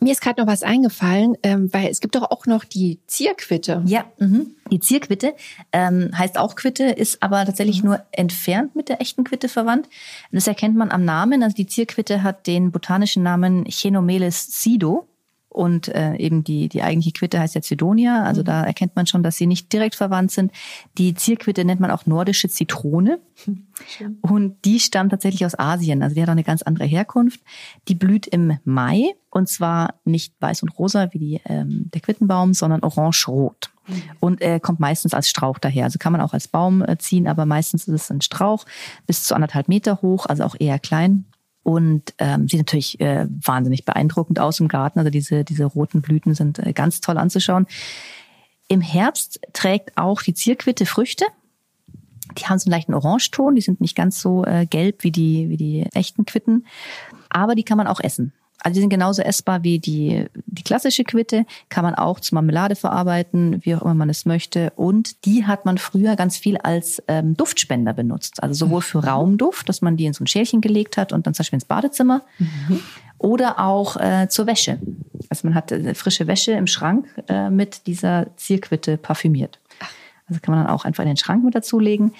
Mir 0.00 0.12
ist 0.12 0.20
gerade 0.20 0.40
noch 0.40 0.48
was 0.48 0.62
eingefallen, 0.62 1.36
ähm, 1.42 1.72
weil 1.72 1.88
es 1.88 2.00
gibt 2.00 2.14
doch 2.16 2.30
auch 2.30 2.46
noch 2.46 2.64
die 2.64 3.00
Zierquitte. 3.06 3.82
Ja, 3.86 4.04
mhm. 4.18 4.54
die 4.70 4.80
Zierquitte 4.80 5.34
ähm, 5.72 6.10
heißt 6.16 6.36
auch 6.36 6.56
Quitte, 6.56 6.84
ist 6.84 7.22
aber 7.22 7.44
tatsächlich 7.46 7.82
mhm. 7.82 7.90
nur 7.90 8.02
entfernt 8.10 8.74
mit 8.74 8.88
der 8.88 9.00
echten 9.00 9.24
Quitte 9.24 9.48
verwandt. 9.48 9.88
Das 10.32 10.46
erkennt 10.46 10.76
man 10.76 10.90
am 10.90 11.04
Namen. 11.04 11.42
Also 11.42 11.54
die 11.54 11.66
Zierquitte 11.66 12.22
hat 12.22 12.46
den 12.46 12.72
botanischen 12.72 13.22
Namen 13.22 13.64
Chenomeles 13.66 14.60
sido. 14.60 15.06
Und 15.54 15.86
äh, 15.86 16.16
eben 16.16 16.42
die, 16.42 16.68
die 16.68 16.82
eigentliche 16.82 17.12
Quitte 17.12 17.38
heißt 17.38 17.54
ja 17.54 17.62
Zidonia. 17.62 18.24
Also 18.24 18.40
mhm. 18.40 18.46
da 18.46 18.64
erkennt 18.64 18.96
man 18.96 19.06
schon, 19.06 19.22
dass 19.22 19.36
sie 19.36 19.46
nicht 19.46 19.72
direkt 19.72 19.94
verwandt 19.94 20.32
sind. 20.32 20.50
Die 20.98 21.14
Zierquitte 21.14 21.64
nennt 21.64 21.80
man 21.80 21.92
auch 21.92 22.06
nordische 22.06 22.48
Zitrone. 22.48 23.20
Schön. 23.86 24.18
Und 24.20 24.56
die 24.64 24.80
stammt 24.80 25.12
tatsächlich 25.12 25.46
aus 25.46 25.56
Asien. 25.56 26.02
Also 26.02 26.16
die 26.16 26.22
hat 26.22 26.28
auch 26.28 26.32
eine 26.32 26.42
ganz 26.42 26.62
andere 26.62 26.86
Herkunft. 26.86 27.40
Die 27.86 27.94
blüht 27.94 28.26
im 28.26 28.58
Mai. 28.64 29.12
Und 29.30 29.48
zwar 29.48 29.94
nicht 30.04 30.34
weiß 30.40 30.64
und 30.64 30.76
rosa 30.76 31.12
wie 31.12 31.18
die, 31.20 31.40
ähm, 31.44 31.88
der 31.94 32.00
Quittenbaum, 32.00 32.52
sondern 32.52 32.82
orange-rot. 32.82 33.70
Mhm. 33.86 34.02
Und 34.18 34.40
er 34.40 34.58
kommt 34.58 34.80
meistens 34.80 35.14
als 35.14 35.28
Strauch 35.28 35.60
daher. 35.60 35.84
Also 35.84 36.00
kann 36.00 36.10
man 36.10 36.20
auch 36.20 36.32
als 36.32 36.48
Baum 36.48 36.82
äh, 36.82 36.98
ziehen, 36.98 37.28
aber 37.28 37.46
meistens 37.46 37.86
ist 37.86 37.94
es 37.94 38.10
ein 38.10 38.22
Strauch 38.22 38.64
bis 39.06 39.22
zu 39.22 39.36
anderthalb 39.36 39.68
Meter 39.68 40.02
hoch, 40.02 40.26
also 40.26 40.42
auch 40.42 40.56
eher 40.58 40.80
klein 40.80 41.26
und 41.64 42.14
ähm, 42.18 42.46
sieht 42.46 42.60
natürlich 42.60 43.00
äh, 43.00 43.26
wahnsinnig 43.44 43.84
beeindruckend 43.84 44.38
aus 44.38 44.60
im 44.60 44.68
Garten. 44.68 45.00
Also 45.00 45.10
diese, 45.10 45.42
diese 45.44 45.64
roten 45.64 46.02
Blüten 46.02 46.34
sind 46.34 46.60
äh, 46.60 46.72
ganz 46.72 47.00
toll 47.00 47.18
anzuschauen. 47.18 47.66
Im 48.68 48.80
Herbst 48.80 49.40
trägt 49.52 49.96
auch 49.96 50.22
die 50.22 50.34
Zierquitte 50.34 50.86
Früchte. 50.86 51.24
Die 52.38 52.44
haben 52.44 52.58
so 52.58 52.66
einen 52.66 52.72
leichten 52.72 52.94
Orangeton, 52.94 53.54
die 53.54 53.60
sind 53.62 53.80
nicht 53.80 53.96
ganz 53.96 54.20
so 54.20 54.44
äh, 54.44 54.66
gelb 54.66 55.04
wie 55.04 55.10
die, 55.10 55.48
wie 55.48 55.56
die 55.56 55.86
echten 55.94 56.24
Quitten, 56.24 56.66
aber 57.28 57.54
die 57.54 57.64
kann 57.64 57.78
man 57.78 57.86
auch 57.86 58.00
essen. 58.00 58.32
Also 58.64 58.76
die 58.76 58.80
sind 58.80 58.88
genauso 58.88 59.20
essbar 59.20 59.62
wie 59.62 59.78
die, 59.78 60.24
die 60.46 60.62
klassische 60.62 61.04
Quitte, 61.04 61.44
kann 61.68 61.84
man 61.84 61.94
auch 61.94 62.18
zur 62.18 62.36
Marmelade 62.36 62.76
verarbeiten, 62.76 63.60
wie 63.62 63.74
auch 63.74 63.82
immer 63.82 63.92
man 63.92 64.08
es 64.08 64.24
möchte. 64.24 64.72
Und 64.74 65.26
die 65.26 65.46
hat 65.46 65.66
man 65.66 65.76
früher 65.76 66.16
ganz 66.16 66.38
viel 66.38 66.56
als 66.56 67.02
ähm, 67.06 67.36
Duftspender 67.36 67.92
benutzt. 67.92 68.42
Also 68.42 68.64
sowohl 68.64 68.80
für 68.80 69.02
mhm. 69.02 69.04
Raumduft, 69.04 69.68
dass 69.68 69.82
man 69.82 69.98
die 69.98 70.06
in 70.06 70.14
so 70.14 70.24
ein 70.24 70.26
Schälchen 70.26 70.62
gelegt 70.62 70.96
hat 70.96 71.12
und 71.12 71.26
dann 71.26 71.34
zum 71.34 71.42
Beispiel 71.42 71.58
ins 71.58 71.66
Badezimmer. 71.66 72.22
Mhm. 72.38 72.80
Oder 73.18 73.60
auch 73.60 73.98
äh, 73.98 74.28
zur 74.30 74.46
Wäsche. 74.46 74.78
Also 75.28 75.46
man 75.46 75.54
hat 75.54 75.70
äh, 75.70 75.94
frische 75.94 76.26
Wäsche 76.26 76.52
im 76.52 76.66
Schrank 76.66 77.06
äh, 77.28 77.50
mit 77.50 77.86
dieser 77.86 78.34
Zierquitte 78.36 78.96
parfümiert. 78.96 79.60
Also 80.26 80.40
kann 80.40 80.54
man 80.54 80.64
dann 80.64 80.74
auch 80.74 80.86
einfach 80.86 81.02
in 81.02 81.08
den 81.08 81.18
Schrank 81.18 81.44
mit 81.44 81.54
dazulegen 81.54 82.14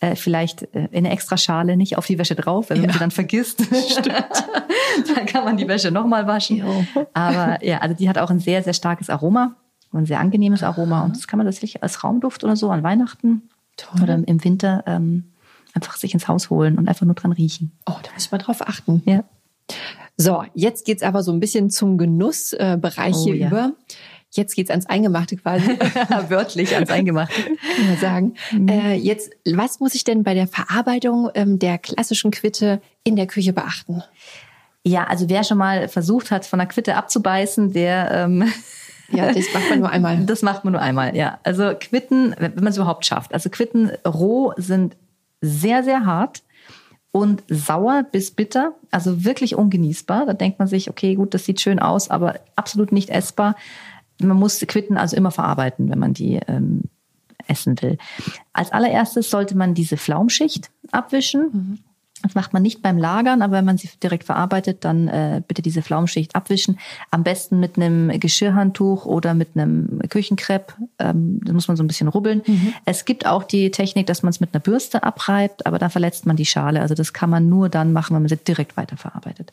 äh, 0.00 0.14
vielleicht 0.14 0.62
äh, 0.74 0.88
in 0.90 0.98
eine 0.98 1.10
extra 1.10 1.36
Schale 1.36 1.76
nicht 1.76 1.96
auf 1.98 2.06
die 2.06 2.18
Wäsche 2.18 2.34
drauf, 2.34 2.70
wenn 2.70 2.80
man 2.80 2.90
sie 2.90 2.98
dann 2.98 3.10
vergisst. 3.10 3.60
dann 5.14 5.26
kann 5.26 5.44
man 5.44 5.56
die 5.56 5.66
Wäsche 5.68 5.90
nochmal 5.90 6.26
waschen. 6.26 6.58
Jo. 6.58 6.84
Aber 7.14 7.64
ja, 7.64 7.78
also 7.78 7.94
die 7.94 8.08
hat 8.08 8.18
auch 8.18 8.30
ein 8.30 8.40
sehr, 8.40 8.62
sehr 8.62 8.74
starkes 8.74 9.10
Aroma 9.10 9.56
und 9.92 10.00
ein 10.00 10.06
sehr 10.06 10.20
angenehmes 10.20 10.62
Aroma. 10.62 11.02
Und 11.04 11.16
das 11.16 11.26
kann 11.26 11.38
man 11.38 11.46
tatsächlich 11.46 11.82
als 11.82 12.04
Raumduft 12.04 12.44
oder 12.44 12.56
so 12.56 12.70
an 12.70 12.82
Weihnachten 12.82 13.48
Toll. 13.76 14.02
oder 14.02 14.14
im 14.14 14.44
Winter 14.44 14.84
ähm, 14.86 15.32
einfach 15.74 15.96
sich 15.96 16.14
ins 16.14 16.28
Haus 16.28 16.50
holen 16.50 16.78
und 16.78 16.88
einfach 16.88 17.06
nur 17.06 17.14
dran 17.14 17.32
riechen. 17.32 17.72
Oh, 17.86 17.94
da 18.02 18.10
muss 18.14 18.30
mal 18.30 18.38
drauf 18.38 18.66
achten. 18.66 19.02
Ja. 19.04 19.24
So, 20.16 20.44
jetzt 20.54 20.84
geht's 20.84 21.02
aber 21.02 21.22
so 21.22 21.32
ein 21.32 21.40
bisschen 21.40 21.70
zum 21.70 21.96
Genussbereich 21.96 23.14
Oh, 23.16 23.24
hier 23.24 23.36
ja. 23.36 23.46
über. 23.48 23.72
Jetzt 24.32 24.54
geht's 24.54 24.70
ans 24.70 24.86
Eingemachte 24.86 25.36
quasi. 25.36 25.66
Wörtlich 26.28 26.74
ans 26.74 26.90
Eingemachte. 26.90 27.42
kann 27.42 27.86
man 27.86 27.96
sagen. 27.96 28.34
Äh, 28.68 28.94
jetzt, 28.96 29.30
was 29.46 29.80
muss 29.80 29.94
ich 29.94 30.04
denn 30.04 30.22
bei 30.22 30.34
der 30.34 30.46
Verarbeitung 30.46 31.30
ähm, 31.34 31.58
der 31.58 31.78
klassischen 31.78 32.30
Quitte 32.30 32.80
in 33.04 33.16
der 33.16 33.26
Küche 33.26 33.52
beachten? 33.52 34.02
Ja, 34.84 35.04
also 35.04 35.28
wer 35.28 35.44
schon 35.44 35.58
mal 35.58 35.88
versucht 35.88 36.30
hat, 36.30 36.46
von 36.46 36.58
der 36.58 36.68
Quitte 36.68 36.96
abzubeißen, 36.96 37.72
der 37.72 38.10
ähm, 38.12 38.52
Ja, 39.10 39.32
das 39.32 39.46
macht 39.54 39.70
man 39.70 39.78
nur 39.78 39.90
einmal. 39.90 40.18
Das 40.26 40.42
macht 40.42 40.64
man 40.64 40.72
nur 40.72 40.82
einmal, 40.82 41.16
ja. 41.16 41.38
Also 41.42 41.72
Quitten, 41.78 42.34
wenn 42.38 42.54
man 42.56 42.68
es 42.68 42.76
überhaupt 42.76 43.06
schafft. 43.06 43.32
Also 43.32 43.48
Quitten 43.48 43.90
roh 44.06 44.52
sind 44.56 44.96
sehr, 45.40 45.82
sehr 45.82 46.04
hart 46.04 46.42
und 47.10 47.42
sauer 47.48 48.04
bis 48.10 48.30
bitter, 48.30 48.74
also 48.90 49.24
wirklich 49.24 49.54
ungenießbar. 49.54 50.26
Da 50.26 50.34
denkt 50.34 50.58
man 50.58 50.68
sich, 50.68 50.90
okay, 50.90 51.14
gut, 51.14 51.32
das 51.32 51.46
sieht 51.46 51.60
schön 51.60 51.78
aus, 51.78 52.10
aber 52.10 52.34
absolut 52.54 52.92
nicht 52.92 53.08
essbar. 53.08 53.56
Man 54.20 54.36
muss 54.36 54.58
Quitten 54.60 54.96
also 54.96 55.16
immer 55.16 55.30
verarbeiten, 55.30 55.90
wenn 55.90 55.98
man 55.98 56.14
die 56.14 56.40
ähm, 56.48 56.82
essen 57.46 57.80
will. 57.82 57.98
Als 58.52 58.72
allererstes 58.72 59.30
sollte 59.30 59.56
man 59.56 59.74
diese 59.74 59.96
Flaumschicht 59.96 60.70
abwischen. 60.90 61.82
Das 62.22 62.34
macht 62.34 62.52
man 62.52 62.62
nicht 62.62 62.82
beim 62.82 62.98
Lagern, 62.98 63.42
aber 63.42 63.58
wenn 63.58 63.64
man 63.64 63.78
sie 63.78 63.88
direkt 64.02 64.24
verarbeitet, 64.24 64.84
dann 64.84 65.06
äh, 65.06 65.40
bitte 65.46 65.62
diese 65.62 65.82
Flaumschicht 65.82 66.34
abwischen. 66.34 66.80
Am 67.12 67.22
besten 67.22 67.60
mit 67.60 67.76
einem 67.76 68.18
Geschirrhandtuch 68.18 69.06
oder 69.06 69.34
mit 69.34 69.50
einem 69.54 70.00
Küchenkrepp. 70.08 70.74
Ähm, 70.98 71.40
das 71.44 71.54
muss 71.54 71.68
man 71.68 71.76
so 71.76 71.84
ein 71.84 71.86
bisschen 71.86 72.08
rubbeln. 72.08 72.42
Es 72.84 73.04
gibt 73.04 73.24
auch 73.24 73.44
die 73.44 73.70
Technik, 73.70 74.08
dass 74.08 74.24
man 74.24 74.30
es 74.30 74.40
mit 74.40 74.52
einer 74.52 74.60
Bürste 74.60 75.04
abreibt, 75.04 75.66
aber 75.66 75.78
dann 75.78 75.90
verletzt 75.90 76.26
man 76.26 76.36
die 76.36 76.46
Schale. 76.46 76.80
Also 76.80 76.94
das 76.96 77.12
kann 77.12 77.30
man 77.30 77.48
nur 77.48 77.68
dann 77.68 77.92
machen, 77.92 78.16
wenn 78.16 78.22
man 78.22 78.28
sie 78.28 78.36
direkt 78.36 78.76
weiterverarbeitet. 78.76 79.52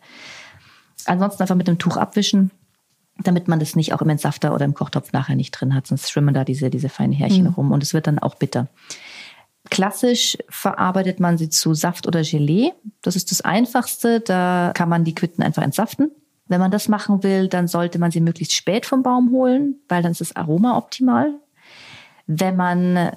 Ansonsten 1.06 1.44
einfach 1.44 1.56
mit 1.56 1.70
einem 1.70 1.78
Tuch 1.78 1.98
abwischen, 1.98 2.50
damit 3.18 3.48
man 3.48 3.60
das 3.60 3.76
nicht 3.76 3.94
auch 3.94 4.02
im 4.02 4.10
Entsafter 4.10 4.54
oder 4.54 4.66
im 4.66 4.74
Kochtopf 4.74 5.14
nachher 5.14 5.36
nicht 5.36 5.52
drin 5.52 5.74
hat, 5.74 5.88
sonst 5.88 6.12
schwimmen 6.12 6.34
da 6.34 6.44
diese, 6.44 6.70
diese 6.70 6.90
feinen 6.90 7.14
Härchen 7.14 7.48
rum 7.48 7.72
und 7.72 7.82
es 7.82 7.94
wird 7.94 8.08
dann 8.08 8.20
auch 8.20 8.36
bitter. 8.36 8.68
Klassisch 9.70 10.38
verarbeitet 10.48 11.20
man 11.20 11.38
sie 11.38 11.50
zu 11.50 11.74
Saft 11.74 12.08
oder 12.08 12.22
Gelee. 12.22 12.72
Das 13.02 13.16
ist 13.16 13.32
das 13.32 13.42
Einfachste. 13.42 14.20
Da 14.20 14.72
kann 14.76 14.90
man 14.90 15.04
die 15.04 15.16
Quitten 15.16 15.44
einfach 15.44 15.64
entsaften. 15.64 16.12
Wenn 16.48 16.60
man 16.60 16.70
das 16.70 16.88
machen 16.88 17.24
will, 17.24 17.48
dann 17.48 17.68
sollte 17.68 17.98
man 17.98 18.12
sie 18.12 18.22
möglichst 18.22 18.54
spät 18.54 18.86
vom 18.86 19.02
Baum 19.02 19.32
holen, 19.32 19.78
weil 19.90 20.04
dann 20.04 20.12
ist 20.12 20.22
das 20.22 20.36
Aroma 20.36 20.78
optimal. 20.78 21.34
Wenn 22.28 22.56
man 22.56 23.12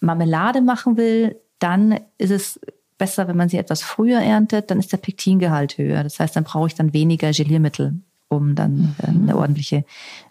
Marmelade 0.00 0.60
machen 0.60 0.96
will, 0.96 1.40
dann 1.58 1.98
ist 2.18 2.30
es 2.30 2.60
besser, 2.98 3.26
wenn 3.26 3.36
man 3.36 3.48
sie 3.48 3.58
etwas 3.58 3.82
früher 3.82 4.20
erntet, 4.20 4.70
dann 4.70 4.78
ist 4.78 4.92
der 4.92 4.98
Pektingehalt 4.98 5.78
höher. 5.78 6.04
Das 6.04 6.20
heißt, 6.20 6.36
dann 6.36 6.44
brauche 6.44 6.68
ich 6.68 6.74
dann 6.74 6.92
weniger 6.92 7.32
Geliermittel, 7.32 8.00
um 8.28 8.54
dann 8.54 8.94
ähm, 9.06 9.22
eine 9.22 9.36
ordentliche, 9.36 9.84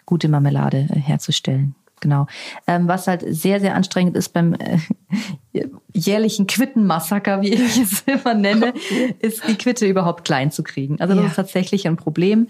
gute 0.06 0.28
Marmelade 0.28 0.86
äh, 0.90 0.98
herzustellen. 0.98 1.74
Genau. 2.00 2.26
Ähm, 2.68 2.86
was 2.86 3.08
halt 3.08 3.24
sehr, 3.28 3.58
sehr 3.58 3.74
anstrengend 3.74 4.16
ist 4.16 4.28
beim 4.32 4.54
äh, 4.54 4.78
jährlichen 5.92 6.46
Quittenmassaker, 6.46 7.42
wie 7.42 7.54
ich 7.54 7.76
es 7.80 8.02
immer 8.02 8.34
nenne, 8.34 8.72
ist 9.18 9.42
die 9.48 9.56
Quitte 9.56 9.86
überhaupt 9.86 10.24
klein 10.24 10.50
zu 10.52 10.62
kriegen. 10.62 11.00
Also 11.00 11.14
das 11.14 11.22
Ja. 11.24 11.30
ist 11.30 11.36
tatsächlich 11.36 11.86
ein 11.88 11.96
Problem. 11.96 12.48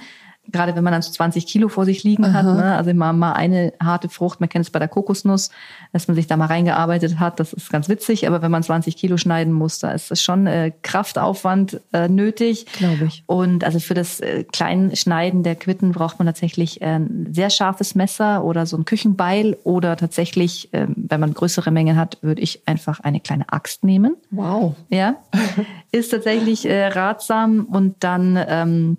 Gerade 0.50 0.74
wenn 0.74 0.84
man 0.84 0.92
dann 0.92 1.02
so 1.02 1.12
20 1.12 1.46
Kilo 1.46 1.68
vor 1.68 1.84
sich 1.84 2.04
liegen 2.04 2.32
hat, 2.32 2.44
ne? 2.44 2.76
also 2.76 2.92
mal, 2.94 3.12
mal 3.12 3.32
eine 3.32 3.72
harte 3.82 4.08
Frucht, 4.08 4.40
man 4.40 4.48
kennt 4.48 4.64
es 4.64 4.70
bei 4.70 4.78
der 4.78 4.88
Kokosnuss, 4.88 5.50
dass 5.92 6.08
man 6.08 6.14
sich 6.14 6.26
da 6.26 6.36
mal 6.36 6.46
reingearbeitet 6.46 7.20
hat, 7.20 7.38
das 7.40 7.52
ist 7.52 7.70
ganz 7.70 7.88
witzig, 7.88 8.26
aber 8.26 8.42
wenn 8.42 8.50
man 8.50 8.62
20 8.62 8.96
Kilo 8.96 9.16
schneiden 9.16 9.52
muss, 9.52 9.78
da 9.78 9.90
ist 9.92 10.10
es 10.10 10.22
schon 10.22 10.46
äh, 10.46 10.72
Kraftaufwand 10.82 11.80
äh, 11.92 12.08
nötig. 12.08 12.66
Glaube 12.72 13.04
ich. 13.06 13.24
Und 13.26 13.64
also 13.64 13.78
für 13.78 13.94
das 13.94 14.20
äh, 14.20 14.44
Kleinschneiden 14.44 15.42
der 15.42 15.56
Quitten 15.56 15.92
braucht 15.92 16.18
man 16.18 16.26
tatsächlich 16.26 16.80
äh, 16.80 16.96
ein 16.96 17.28
sehr 17.32 17.50
scharfes 17.50 17.94
Messer 17.94 18.44
oder 18.44 18.66
so 18.66 18.76
ein 18.76 18.84
Küchenbeil 18.84 19.56
oder 19.64 19.96
tatsächlich, 19.96 20.70
ähm, 20.72 20.94
wenn 20.96 21.20
man 21.20 21.34
größere 21.34 21.70
Mengen 21.70 21.96
hat, 21.96 22.18
würde 22.22 22.40
ich 22.42 22.66
einfach 22.66 23.00
eine 23.00 23.20
kleine 23.20 23.52
Axt 23.52 23.84
nehmen. 23.84 24.16
Wow. 24.30 24.74
Ja, 24.88 25.16
ist 25.92 26.10
tatsächlich 26.10 26.68
äh, 26.68 26.86
ratsam 26.88 27.66
und 27.70 27.96
dann 28.00 28.38
ähm, 28.48 28.96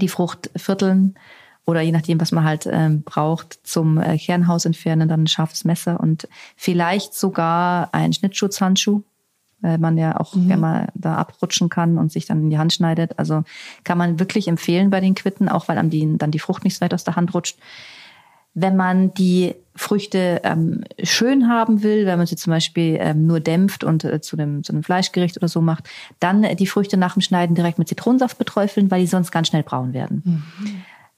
die 0.00 0.08
Frucht 0.08 0.50
vierteln 0.56 1.14
oder 1.66 1.80
je 1.80 1.92
nachdem, 1.92 2.20
was 2.20 2.32
man 2.32 2.44
halt 2.44 2.68
ähm, 2.70 3.02
braucht, 3.02 3.58
zum 3.62 3.98
äh, 3.98 4.18
Kernhaus 4.18 4.64
entfernen, 4.64 5.08
dann 5.08 5.22
ein 5.22 5.26
scharfes 5.26 5.64
Messer 5.64 5.98
und 5.98 6.28
vielleicht 6.56 7.14
sogar 7.14 7.88
ein 7.92 8.12
Schnittschutzhandschuh, 8.12 9.02
weil 9.60 9.78
man 9.78 9.96
ja 9.96 10.20
auch 10.20 10.32
gerne 10.34 10.58
mal 10.58 10.88
da 10.94 11.14
abrutschen 11.14 11.70
kann 11.70 11.96
und 11.96 12.12
sich 12.12 12.26
dann 12.26 12.42
in 12.42 12.50
die 12.50 12.58
Hand 12.58 12.74
schneidet. 12.74 13.18
Also 13.18 13.44
kann 13.82 13.96
man 13.96 14.18
wirklich 14.18 14.46
empfehlen 14.46 14.90
bei 14.90 15.00
den 15.00 15.14
Quitten, 15.14 15.48
auch 15.48 15.68
weil 15.68 15.78
einem 15.78 15.88
die, 15.88 16.18
dann 16.18 16.30
die 16.30 16.38
Frucht 16.38 16.64
nicht 16.64 16.74
so 16.74 16.82
weit 16.82 16.92
aus 16.92 17.04
der 17.04 17.16
Hand 17.16 17.32
rutscht. 17.32 17.58
Wenn 18.52 18.76
man 18.76 19.14
die 19.14 19.54
Früchte 19.76 20.40
ähm, 20.44 20.84
schön 21.02 21.48
haben 21.48 21.82
will, 21.82 22.06
wenn 22.06 22.18
man 22.18 22.26
sie 22.26 22.36
zum 22.36 22.52
Beispiel 22.52 22.96
ähm, 23.00 23.26
nur 23.26 23.40
dämpft 23.40 23.82
und 23.82 24.04
äh, 24.04 24.20
zu, 24.20 24.36
einem, 24.36 24.62
zu 24.62 24.72
einem 24.72 24.84
Fleischgericht 24.84 25.36
oder 25.36 25.48
so 25.48 25.60
macht, 25.60 25.88
dann 26.20 26.44
äh, 26.44 26.54
die 26.54 26.66
Früchte 26.66 26.96
nach 26.96 27.14
dem 27.14 27.22
Schneiden 27.22 27.56
direkt 27.56 27.78
mit 27.78 27.88
Zitronensaft 27.88 28.38
beträufeln, 28.38 28.90
weil 28.90 29.00
die 29.00 29.06
sonst 29.08 29.32
ganz 29.32 29.48
schnell 29.48 29.64
braun 29.64 29.92
werden. 29.92 30.44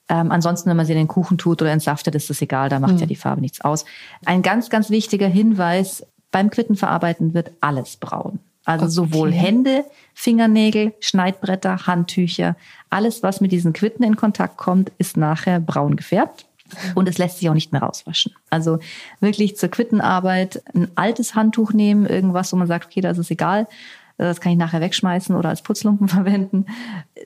Ähm, 0.09 0.31
ansonsten, 0.31 0.71
wenn 0.71 0.77
man 0.77 0.87
sie 0.87 0.93
in 0.93 0.99
den 0.99 1.09
Kuchen 1.09 1.37
tut 1.37 1.61
oder 1.61 1.71
entsaftet, 1.71 2.15
ist 2.15 2.31
das 2.31 2.41
egal, 2.41 2.69
da 2.69 2.79
macht 2.81 3.01
ja 3.01 3.07
die 3.07 3.17
Farbe 3.17 3.41
nichts 3.41 3.61
aus. 3.61 3.85
Ein 4.25 4.43
ganz, 4.43 4.71
ganz 4.71 4.89
wichtiger 4.89 5.29
Hinweis, 5.29 6.07
beim 6.31 6.51
Quittenverarbeiten 6.51 7.35
wird 7.35 7.51
alles 7.61 7.97
braun. 7.97 8.39
Also 8.65 8.85
Okay. 8.85 8.93
sowohl 8.93 9.33
Hände, 9.33 9.85
Fingernägel, 10.15 10.93
Schneidbretter, 11.01 11.87
Handtücher, 11.87 12.57
alles, 12.91 13.23
was 13.23 13.41
mit 13.41 13.53
diesen 13.53 13.73
Quitten 13.73 14.03
in 14.05 14.17
Kontakt 14.17 14.57
kommt, 14.57 14.93
ist 14.99 15.17
nachher 15.17 15.61
braun 15.61 15.97
gefärbt. 15.97 16.46
Und 16.95 17.09
es 17.09 17.19
lässt 17.19 17.39
sich 17.39 17.49
auch 17.49 17.55
nicht 17.55 17.73
mehr 17.73 17.83
rauswaschen. 17.83 18.33
Also 18.51 18.79
wirklich 19.21 19.57
zur 19.57 19.69
Quittenarbeit 19.69 20.63
ein 20.75 20.89
altes 20.95 21.35
Handtuch 21.35 21.73
nehmen, 21.73 22.07
irgendwas, 22.07 22.53
wo 22.53 22.57
man 22.57 22.67
sagt, 22.67 22.87
okay, 22.87 23.01
das 23.01 23.19
ist 23.19 23.31
egal, 23.31 23.67
das 24.19 24.41
kann 24.41 24.53
ich 24.53 24.59
nachher 24.59 24.81
wegschmeißen 24.81 25.35
oder 25.35 25.51
als 25.51 25.63
Putzlumpen 25.63 26.09
verwenden. 26.09 26.67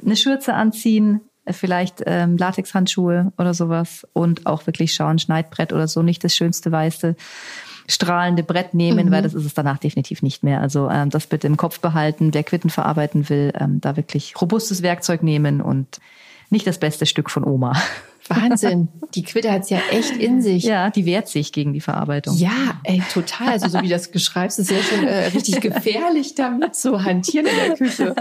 Eine 0.04 0.16
Schürze 0.16 0.54
anziehen, 0.54 1.20
vielleicht 1.48 2.02
ähm, 2.06 2.36
Latexhandschuhe 2.36 3.32
oder 3.38 3.54
sowas 3.54 4.06
und 4.12 4.46
auch 4.46 4.66
wirklich 4.66 4.94
schauen, 4.94 5.18
Schneidbrett 5.18 5.72
oder 5.72 5.88
so, 5.88 6.02
nicht 6.02 6.22
das 6.22 6.34
schönste 6.34 6.70
weiße 6.70 7.16
strahlende 7.90 8.44
Brett 8.44 8.72
nehmen, 8.72 9.10
weil 9.10 9.22
das 9.22 9.34
ist 9.34 9.44
es 9.44 9.54
danach 9.54 9.78
definitiv 9.78 10.22
nicht 10.22 10.44
mehr. 10.44 10.60
Also 10.60 10.88
ähm, 10.88 11.10
das 11.10 11.26
bitte 11.26 11.48
im 11.48 11.56
Kopf 11.56 11.80
behalten. 11.80 12.32
Wer 12.32 12.44
Quitten 12.44 12.70
verarbeiten 12.70 13.28
will, 13.28 13.52
ähm, 13.58 13.80
da 13.80 13.96
wirklich 13.96 14.40
robustes 14.40 14.82
Werkzeug 14.82 15.24
nehmen 15.24 15.60
und 15.60 15.98
nicht 16.50 16.66
das 16.66 16.78
beste 16.78 17.04
Stück 17.06 17.30
von 17.30 17.44
Oma. 17.44 17.72
Wahnsinn. 18.30 18.88
Die 19.14 19.22
Quitte 19.22 19.50
hat's 19.50 19.70
ja 19.70 19.78
echt 19.90 20.16
in 20.16 20.40
sich. 20.40 20.64
Ja, 20.64 20.90
die 20.90 21.04
wehrt 21.04 21.28
sich 21.28 21.52
gegen 21.52 21.72
die 21.72 21.80
Verarbeitung. 21.80 22.36
Ja, 22.36 22.80
ey, 22.84 23.02
total. 23.12 23.48
Also 23.48 23.68
so 23.68 23.82
wie 23.82 23.88
das 23.88 24.10
beschreibst, 24.10 24.58
ist 24.58 24.70
ja 24.70 24.78
schon 24.82 25.06
äh, 25.06 25.26
richtig 25.26 25.60
gefährlich 25.60 26.34
damit 26.34 26.74
zu 26.74 27.04
hantieren 27.04 27.46
in 27.46 27.56
der 27.56 27.76
Küche. 27.76 28.14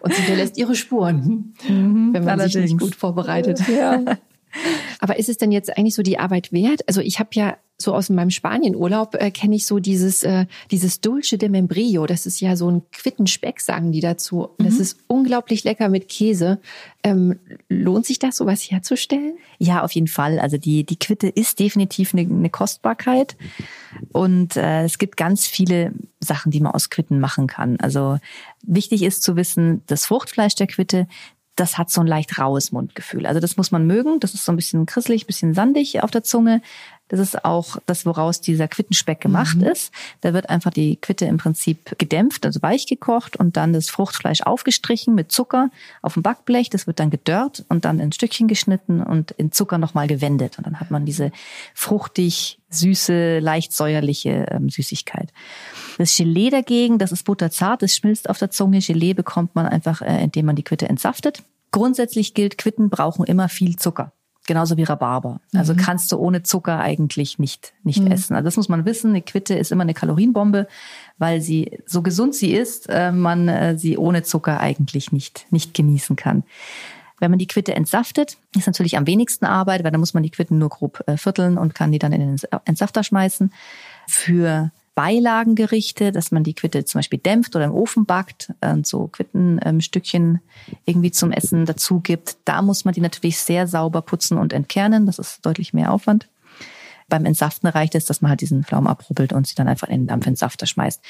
Und 0.00 0.12
sie 0.12 0.22
hinterlässt 0.22 0.58
ihre 0.58 0.74
Spuren, 0.74 1.54
wenn 1.66 2.12
man 2.12 2.40
sich 2.40 2.46
nicht 2.46 2.56
allerdings. 2.56 2.82
gut 2.82 2.94
vorbereitet. 2.96 3.62
Ja. 3.68 4.02
Aber 4.98 5.18
ist 5.18 5.28
es 5.28 5.38
denn 5.38 5.52
jetzt 5.52 5.76
eigentlich 5.76 5.94
so 5.94 6.02
die 6.02 6.18
Arbeit 6.18 6.52
wert? 6.52 6.82
Also 6.88 7.00
ich 7.00 7.18
habe 7.18 7.30
ja 7.34 7.56
so 7.82 7.94
aus 7.94 8.08
meinem 8.08 8.30
Spanienurlaub 8.30 9.16
äh, 9.16 9.30
kenne 9.30 9.56
ich 9.56 9.66
so 9.66 9.78
dieses 9.78 10.22
äh, 10.22 10.46
dieses 10.70 11.00
Dulce 11.00 11.36
de 11.36 11.48
Membrillo. 11.48 12.06
Das 12.06 12.26
ist 12.26 12.40
ja 12.40 12.56
so 12.56 12.70
ein 12.70 12.82
Quittenspeck, 12.92 13.60
sagen 13.60 13.92
die 13.92 14.00
dazu. 14.00 14.48
Und 14.56 14.64
Das 14.64 14.78
ist 14.78 14.98
unglaublich 15.08 15.64
lecker 15.64 15.88
mit 15.88 16.08
Käse. 16.08 16.60
Ähm, 17.02 17.38
lohnt 17.68 18.06
sich 18.06 18.18
das, 18.18 18.36
sowas 18.36 18.62
herzustellen? 18.62 19.34
Ja, 19.58 19.82
auf 19.82 19.92
jeden 19.92 20.06
Fall. 20.06 20.38
Also 20.38 20.56
die, 20.56 20.84
die 20.84 20.98
Quitte 20.98 21.28
ist 21.28 21.58
definitiv 21.58 22.14
eine, 22.14 22.22
eine 22.22 22.50
Kostbarkeit. 22.50 23.36
Und 24.12 24.56
äh, 24.56 24.84
es 24.84 24.98
gibt 24.98 25.16
ganz 25.16 25.46
viele 25.46 25.92
Sachen, 26.20 26.52
die 26.52 26.60
man 26.60 26.72
aus 26.72 26.90
Quitten 26.90 27.18
machen 27.18 27.48
kann. 27.48 27.78
Also 27.80 28.18
wichtig 28.62 29.02
ist 29.02 29.22
zu 29.22 29.36
wissen, 29.36 29.82
das 29.86 30.06
Fruchtfleisch 30.06 30.54
der 30.54 30.68
Quitte, 30.68 31.08
das 31.56 31.76
hat 31.76 31.90
so 31.90 32.00
ein 32.00 32.06
leicht 32.06 32.38
raues 32.38 32.72
Mundgefühl. 32.72 33.26
Also 33.26 33.40
das 33.40 33.56
muss 33.56 33.70
man 33.70 33.86
mögen. 33.86 34.20
Das 34.20 34.34
ist 34.34 34.44
so 34.44 34.52
ein 34.52 34.56
bisschen 34.56 34.86
krisselig, 34.86 35.26
bisschen 35.26 35.54
sandig 35.54 36.02
auf 36.02 36.10
der 36.10 36.22
Zunge. 36.22 36.62
Das 37.08 37.20
ist 37.20 37.44
auch 37.44 37.76
das, 37.84 38.06
woraus 38.06 38.40
dieser 38.40 38.68
Quittenspeck 38.68 39.20
gemacht 39.20 39.58
ist. 39.60 39.92
Da 40.22 40.32
wird 40.32 40.48
einfach 40.48 40.70
die 40.70 40.96
Quitte 40.96 41.26
im 41.26 41.36
Prinzip 41.36 41.98
gedämpft, 41.98 42.46
also 42.46 42.62
weich 42.62 42.86
gekocht 42.86 43.36
und 43.36 43.58
dann 43.58 43.74
das 43.74 43.90
Fruchtfleisch 43.90 44.40
aufgestrichen 44.42 45.14
mit 45.14 45.30
Zucker 45.30 45.70
auf 46.00 46.14
dem 46.14 46.22
Backblech. 46.22 46.70
Das 46.70 46.86
wird 46.86 47.00
dann 47.00 47.10
gedörrt 47.10 47.64
und 47.68 47.84
dann 47.84 48.00
in 48.00 48.12
Stückchen 48.12 48.48
geschnitten 48.48 49.02
und 49.02 49.32
in 49.32 49.52
Zucker 49.52 49.76
nochmal 49.76 50.06
gewendet. 50.06 50.56
Und 50.56 50.66
dann 50.66 50.80
hat 50.80 50.90
man 50.90 51.04
diese 51.04 51.32
fruchtig, 51.74 52.58
süße, 52.70 53.40
leicht 53.40 53.74
säuerliche 53.74 54.46
ähm, 54.50 54.70
Süßigkeit. 54.70 55.30
Das 55.98 56.16
Gelee 56.16 56.48
dagegen, 56.48 56.98
das 56.98 57.12
ist 57.12 57.24
butterzart, 57.24 57.82
das 57.82 57.94
schmilzt 57.94 58.30
auf 58.30 58.38
der 58.38 58.50
Zunge. 58.50 58.78
Gelee 58.78 59.12
bekommt 59.12 59.54
man 59.54 59.66
einfach, 59.66 60.00
äh, 60.00 60.22
indem 60.24 60.46
man 60.46 60.56
die 60.56 60.64
Quitte 60.64 60.88
entsaftet. 60.88 61.42
Grundsätzlich 61.72 62.32
gilt, 62.32 62.56
Quitten 62.56 62.88
brauchen 62.88 63.26
immer 63.26 63.50
viel 63.50 63.76
Zucker. 63.76 64.12
Genauso 64.46 64.76
wie 64.76 64.82
Rhabarber. 64.82 65.40
Also 65.54 65.74
mhm. 65.74 65.78
kannst 65.78 66.10
du 66.12 66.18
ohne 66.18 66.42
Zucker 66.42 66.80
eigentlich 66.80 67.38
nicht, 67.38 67.72
nicht 67.84 68.02
mhm. 68.02 68.10
essen. 68.10 68.34
Also 68.34 68.44
das 68.44 68.56
muss 68.56 68.68
man 68.68 68.84
wissen. 68.84 69.10
Eine 69.10 69.22
Quitte 69.22 69.54
ist 69.54 69.72
immer 69.72 69.82
eine 69.82 69.94
Kalorienbombe, 69.94 70.66
weil 71.18 71.40
sie, 71.40 71.78
so 71.86 72.02
gesund 72.02 72.34
sie 72.34 72.52
ist, 72.52 72.88
äh, 72.88 73.12
man 73.12 73.48
äh, 73.48 73.78
sie 73.78 73.96
ohne 73.96 74.22
Zucker 74.22 74.60
eigentlich 74.60 75.12
nicht, 75.12 75.46
nicht 75.50 75.74
genießen 75.74 76.16
kann. 76.16 76.44
Wenn 77.20 77.30
man 77.30 77.38
die 77.38 77.46
Quitte 77.46 77.74
entsaftet, 77.74 78.36
ist 78.56 78.66
natürlich 78.66 78.96
am 78.96 79.06
wenigsten 79.06 79.44
Arbeit, 79.44 79.84
weil 79.84 79.92
dann 79.92 80.00
muss 80.00 80.14
man 80.14 80.24
die 80.24 80.30
Quitten 80.30 80.58
nur 80.58 80.70
grob 80.70 81.04
äh, 81.06 81.16
vierteln 81.16 81.56
und 81.56 81.74
kann 81.74 81.92
die 81.92 82.00
dann 82.00 82.12
in 82.12 82.20
den 82.20 82.40
Entsafter 82.64 83.04
schmeißen. 83.04 83.52
Für 84.08 84.72
Beilagengerichte, 84.94 86.12
dass 86.12 86.32
man 86.32 86.44
die 86.44 86.54
Quitte 86.54 86.84
zum 86.84 86.98
Beispiel 86.98 87.18
dämpft 87.18 87.56
oder 87.56 87.64
im 87.64 87.72
Ofen 87.72 88.04
backt 88.04 88.52
und 88.60 88.86
so 88.86 89.08
Quittenstückchen 89.08 90.22
ähm, 90.22 90.40
irgendwie 90.84 91.10
zum 91.10 91.32
Essen 91.32 91.64
dazu 91.64 92.00
gibt. 92.00 92.36
Da 92.44 92.60
muss 92.62 92.84
man 92.84 92.92
die 92.92 93.00
natürlich 93.00 93.38
sehr 93.38 93.66
sauber 93.66 94.02
putzen 94.02 94.36
und 94.36 94.52
entkernen. 94.52 95.06
Das 95.06 95.18
ist 95.18 95.44
deutlich 95.46 95.72
mehr 95.72 95.92
Aufwand. 95.92 96.28
Beim 97.08 97.26
Entsaften 97.26 97.66
reicht 97.66 97.94
es, 97.94 98.06
dass 98.06 98.22
man 98.22 98.30
halt 98.30 98.40
diesen 98.40 98.64
Pflaumen 98.64 98.86
abrubbelt 98.86 99.34
und 99.34 99.46
sie 99.46 99.54
dann 99.54 99.68
einfach 99.68 99.88
in 99.88 100.02
den 100.02 100.06
Dampfentsafter 100.06 100.66
schmeißt. 100.66 101.02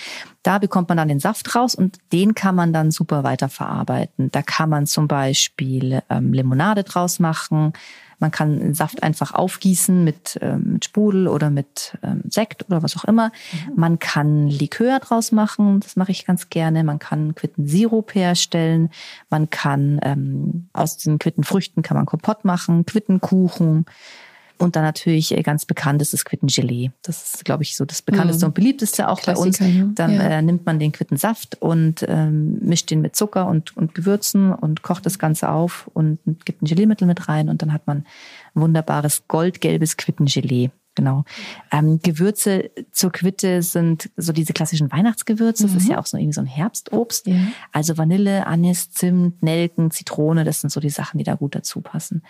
Da 0.42 0.58
bekommt 0.58 0.88
man 0.88 0.98
dann 0.98 1.06
den 1.06 1.20
Saft 1.20 1.54
raus 1.54 1.74
und 1.76 1.98
den 2.12 2.34
kann 2.34 2.56
man 2.56 2.72
dann 2.72 2.90
super 2.90 3.22
weiterverarbeiten. 3.22 4.30
Da 4.32 4.42
kann 4.42 4.68
man 4.68 4.86
zum 4.86 5.06
Beispiel 5.06 6.02
ähm, 6.10 6.32
Limonade 6.32 6.82
draus 6.82 7.20
machen. 7.20 7.72
Man 8.22 8.30
kann 8.30 8.72
Saft 8.72 9.02
einfach 9.02 9.34
aufgießen 9.34 10.04
mit, 10.04 10.38
ähm, 10.40 10.74
mit 10.74 10.84
Sprudel 10.84 11.26
oder 11.26 11.50
mit 11.50 11.98
ähm, 12.04 12.22
Sekt 12.28 12.64
oder 12.68 12.80
was 12.82 12.96
auch 12.96 13.04
immer. 13.04 13.32
Mhm. 13.52 13.72
Man 13.74 13.98
kann 13.98 14.46
Likör 14.46 15.00
draus 15.00 15.32
machen, 15.32 15.80
das 15.80 15.96
mache 15.96 16.12
ich 16.12 16.24
ganz 16.24 16.48
gerne. 16.48 16.84
Man 16.84 17.00
kann 17.00 17.34
Quittensirup 17.34 18.14
herstellen. 18.14 18.90
Man 19.28 19.50
kann 19.50 19.98
ähm, 20.04 20.68
aus 20.72 20.98
den 20.98 21.18
Quittenfrüchten 21.18 21.82
kann 21.82 21.96
man 21.96 22.06
Kompott 22.06 22.44
machen, 22.44 22.86
Quittenkuchen. 22.86 23.86
Und 24.62 24.76
dann 24.76 24.84
natürlich 24.84 25.36
äh, 25.36 25.42
ganz 25.42 25.66
bekannt 25.66 26.00
ist 26.02 26.12
das 26.12 26.24
Quittengelee. 26.24 26.92
Das 27.02 27.34
ist, 27.34 27.44
glaube 27.44 27.64
ich, 27.64 27.76
so 27.76 27.84
das 27.84 28.00
bekannteste 28.00 28.44
mhm. 28.44 28.50
und 28.50 28.54
beliebteste 28.54 29.08
auch 29.08 29.20
Klassiker, 29.20 29.64
bei 29.64 29.82
uns. 29.82 29.94
Dann 29.96 30.14
ja. 30.14 30.20
äh, 30.20 30.42
nimmt 30.42 30.66
man 30.66 30.78
den 30.78 30.92
Quittensaft 30.92 31.60
und 31.60 32.04
ähm, 32.06 32.60
mischt 32.60 32.88
den 32.88 33.00
mit 33.00 33.16
Zucker 33.16 33.48
und, 33.48 33.76
und 33.76 33.96
Gewürzen 33.96 34.52
und 34.52 34.82
kocht 34.82 35.04
das 35.04 35.18
Ganze 35.18 35.48
auf 35.48 35.90
und 35.94 36.20
gibt 36.44 36.62
ein 36.62 36.66
Geleemittel 36.66 37.08
mit 37.08 37.28
rein 37.28 37.48
und 37.48 37.60
dann 37.60 37.72
hat 37.72 37.88
man 37.88 38.06
wunderbares 38.54 39.24
goldgelbes 39.26 39.96
Quittengelee. 39.96 40.70
Genau. 40.94 41.24
Ähm, 41.72 41.98
Gewürze 42.00 42.70
zur 42.92 43.10
Quitte 43.10 43.62
sind 43.62 44.10
so 44.16 44.32
diese 44.32 44.52
klassischen 44.52 44.92
Weihnachtsgewürze. 44.92 45.64
Das 45.64 45.74
ist 45.74 45.88
ja 45.88 45.94
mhm. 45.94 46.00
auch 46.00 46.06
so 46.06 46.18
irgendwie 46.18 46.34
so 46.34 46.42
ein 46.42 46.46
Herbstobst. 46.46 47.26
Ja. 47.26 47.34
Also 47.72 47.98
Vanille, 47.98 48.46
Anis, 48.46 48.92
Zimt, 48.92 49.42
Nelken, 49.42 49.90
Zitrone, 49.90 50.44
das 50.44 50.60
sind 50.60 50.70
so 50.70 50.78
die 50.78 50.90
Sachen, 50.90 51.18
die 51.18 51.24
da 51.24 51.34
gut 51.34 51.56
dazu 51.56 51.80
passen. 51.80 52.22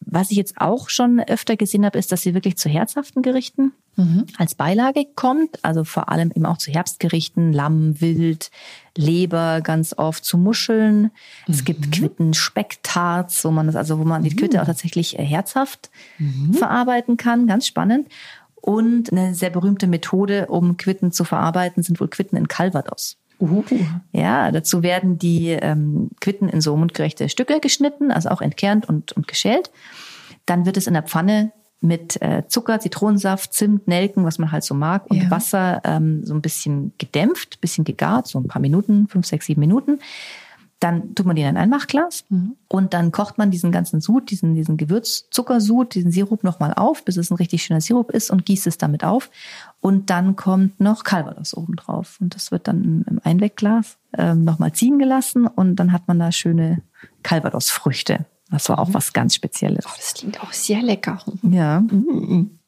Was 0.00 0.30
ich 0.30 0.36
jetzt 0.36 0.58
auch 0.58 0.88
schon 0.88 1.20
öfter 1.20 1.56
gesehen 1.56 1.84
habe, 1.84 1.98
ist, 1.98 2.12
dass 2.12 2.22
sie 2.22 2.34
wirklich 2.34 2.56
zu 2.56 2.68
herzhaften 2.68 3.22
Gerichten 3.22 3.72
mhm. 3.96 4.26
als 4.38 4.54
Beilage 4.54 5.04
kommt. 5.14 5.64
Also 5.64 5.84
vor 5.84 6.10
allem 6.10 6.30
eben 6.34 6.46
auch 6.46 6.58
zu 6.58 6.70
Herbstgerichten, 6.70 7.52
Lamm, 7.52 8.00
Wild, 8.00 8.50
Leber 8.96 9.60
ganz 9.62 9.94
oft, 9.96 10.24
zu 10.24 10.38
Muscheln. 10.38 11.02
Mhm. 11.02 11.10
Es 11.48 11.64
gibt 11.64 11.86
mhm. 11.86 11.90
Quitten-Specktarts, 11.90 13.44
wo 13.44 13.50
man 13.50 13.66
das, 13.66 13.76
also 13.76 13.98
wo 13.98 14.04
man 14.04 14.22
die 14.22 14.36
Quitte 14.36 14.58
mhm. 14.58 14.62
auch 14.62 14.66
tatsächlich 14.66 15.18
äh, 15.18 15.24
herzhaft 15.24 15.90
mhm. 16.18 16.54
verarbeiten 16.54 17.16
kann. 17.16 17.46
Ganz 17.46 17.66
spannend. 17.66 18.08
Und 18.54 19.12
eine 19.12 19.34
sehr 19.34 19.50
berühmte 19.50 19.86
Methode, 19.86 20.46
um 20.46 20.76
Quitten 20.76 21.12
zu 21.12 21.24
verarbeiten, 21.24 21.82
sind 21.82 22.00
wohl 22.00 22.08
Quitten 22.08 22.36
in 22.36 22.48
Calvados. 22.48 23.16
Uh. 23.38 23.62
Ja, 24.12 24.50
dazu 24.50 24.82
werden 24.82 25.18
die 25.18 25.50
ähm, 25.50 26.10
Quitten 26.20 26.48
in 26.48 26.60
so 26.60 26.76
mundgerechte 26.76 27.28
Stücke 27.28 27.60
geschnitten, 27.60 28.10
also 28.10 28.30
auch 28.30 28.40
entkernt 28.40 28.88
und, 28.88 29.12
und 29.12 29.28
geschält. 29.28 29.70
Dann 30.46 30.64
wird 30.64 30.76
es 30.76 30.86
in 30.86 30.94
der 30.94 31.02
Pfanne 31.02 31.52
mit 31.80 32.20
äh, 32.22 32.44
Zucker, 32.48 32.80
Zitronensaft, 32.80 33.52
Zimt, 33.52 33.86
Nelken, 33.88 34.24
was 34.24 34.38
man 34.38 34.52
halt 34.52 34.64
so 34.64 34.74
mag, 34.74 35.10
und 35.10 35.22
ja. 35.22 35.30
Wasser 35.30 35.82
ähm, 35.84 36.24
so 36.24 36.34
ein 36.34 36.40
bisschen 36.40 36.92
gedämpft, 36.98 37.60
bisschen 37.60 37.84
gegart, 37.84 38.26
so 38.26 38.38
ein 38.38 38.48
paar 38.48 38.62
Minuten, 38.62 39.08
fünf, 39.08 39.26
sechs, 39.26 39.46
sieben 39.46 39.60
Minuten. 39.60 39.98
Dann 40.78 41.14
tut 41.14 41.24
man 41.24 41.36
die 41.36 41.42
in 41.42 41.48
ein 41.48 41.56
Einmachglas 41.56 42.24
mhm. 42.28 42.56
und 42.68 42.92
dann 42.92 43.10
kocht 43.10 43.38
man 43.38 43.50
diesen 43.50 43.72
ganzen 43.72 44.02
Sud, 44.02 44.30
diesen, 44.30 44.54
diesen 44.54 44.76
Gewürzzuckersud, 44.76 45.94
diesen 45.94 46.10
Sirup 46.10 46.44
nochmal 46.44 46.74
auf, 46.74 47.02
bis 47.02 47.16
es 47.16 47.30
ein 47.30 47.36
richtig 47.36 47.62
schöner 47.62 47.80
Sirup 47.80 48.10
ist 48.10 48.30
und 48.30 48.44
gießt 48.44 48.66
es 48.66 48.76
damit 48.76 49.02
auf. 49.02 49.30
Und 49.80 50.10
dann 50.10 50.36
kommt 50.36 50.78
noch 50.78 51.02
Calvados 51.02 51.56
oben 51.56 51.76
drauf. 51.76 52.18
Und 52.20 52.34
das 52.34 52.50
wird 52.50 52.68
dann 52.68 53.06
im 53.08 53.20
Einwegglas 53.24 53.96
ähm, 54.18 54.44
nochmal 54.44 54.72
ziehen 54.72 54.98
gelassen 54.98 55.46
und 55.46 55.76
dann 55.76 55.92
hat 55.92 56.08
man 56.08 56.18
da 56.18 56.30
schöne 56.30 56.82
Calvados-Früchte. 57.22 58.26
Das 58.50 58.68
war 58.68 58.78
auch 58.78 58.88
mhm. 58.88 58.94
was 58.94 59.12
ganz 59.12 59.34
Spezielles. 59.34 59.86
Oh, 59.86 59.92
das 59.96 60.14
klingt 60.14 60.42
auch 60.42 60.52
sehr 60.52 60.82
lecker. 60.82 61.18
Ja. 61.42 61.80
Mhm. 61.80 62.58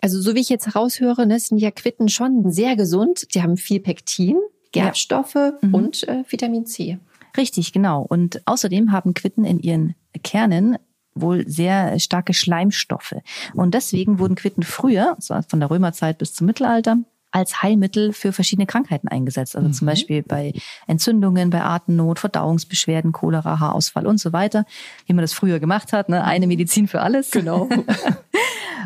Also 0.00 0.20
so 0.20 0.34
wie 0.34 0.40
ich 0.40 0.48
jetzt 0.48 0.66
heraushöre, 0.66 1.26
ne, 1.26 1.38
sind 1.38 1.58
ja 1.58 1.70
Quitten 1.70 2.08
schon 2.08 2.50
sehr 2.50 2.76
gesund. 2.76 3.34
Die 3.34 3.42
haben 3.42 3.56
viel 3.56 3.80
Pektin, 3.80 4.38
Gerbstoffe 4.72 5.34
ja. 5.34 5.52
mhm. 5.60 5.74
und 5.74 6.08
äh, 6.08 6.24
Vitamin 6.28 6.66
C. 6.66 6.98
Richtig, 7.36 7.72
genau. 7.72 8.02
Und 8.02 8.42
außerdem 8.46 8.92
haben 8.92 9.14
Quitten 9.14 9.44
in 9.44 9.60
ihren 9.60 9.94
Kernen 10.22 10.76
wohl 11.14 11.46
sehr 11.46 11.98
starke 11.98 12.34
Schleimstoffe. 12.34 13.14
Und 13.54 13.74
deswegen 13.74 14.18
wurden 14.18 14.34
Quitten 14.34 14.62
früher, 14.62 15.16
von 15.48 15.60
der 15.60 15.70
Römerzeit 15.70 16.18
bis 16.18 16.34
zum 16.34 16.46
Mittelalter, 16.46 16.98
als 17.32 17.62
Heilmittel 17.62 18.12
für 18.12 18.32
verschiedene 18.32 18.66
Krankheiten 18.66 19.08
eingesetzt. 19.08 19.56
Also 19.56 19.68
mhm. 19.68 19.72
zum 19.72 19.86
Beispiel 19.86 20.22
bei 20.22 20.52
Entzündungen, 20.86 21.50
bei 21.50 21.62
Atemnot, 21.62 22.18
Verdauungsbeschwerden, 22.18 23.12
Cholera, 23.12 23.58
Haarausfall 23.58 24.06
und 24.06 24.18
so 24.18 24.32
weiter, 24.32 24.66
wie 25.06 25.14
man 25.14 25.22
das 25.22 25.32
früher 25.32 25.58
gemacht 25.58 25.92
hat. 25.92 26.10
Ne? 26.10 26.22
Eine 26.22 26.46
Medizin 26.46 26.88
für 26.88 27.00
alles. 27.00 27.30
Genau. 27.30 27.68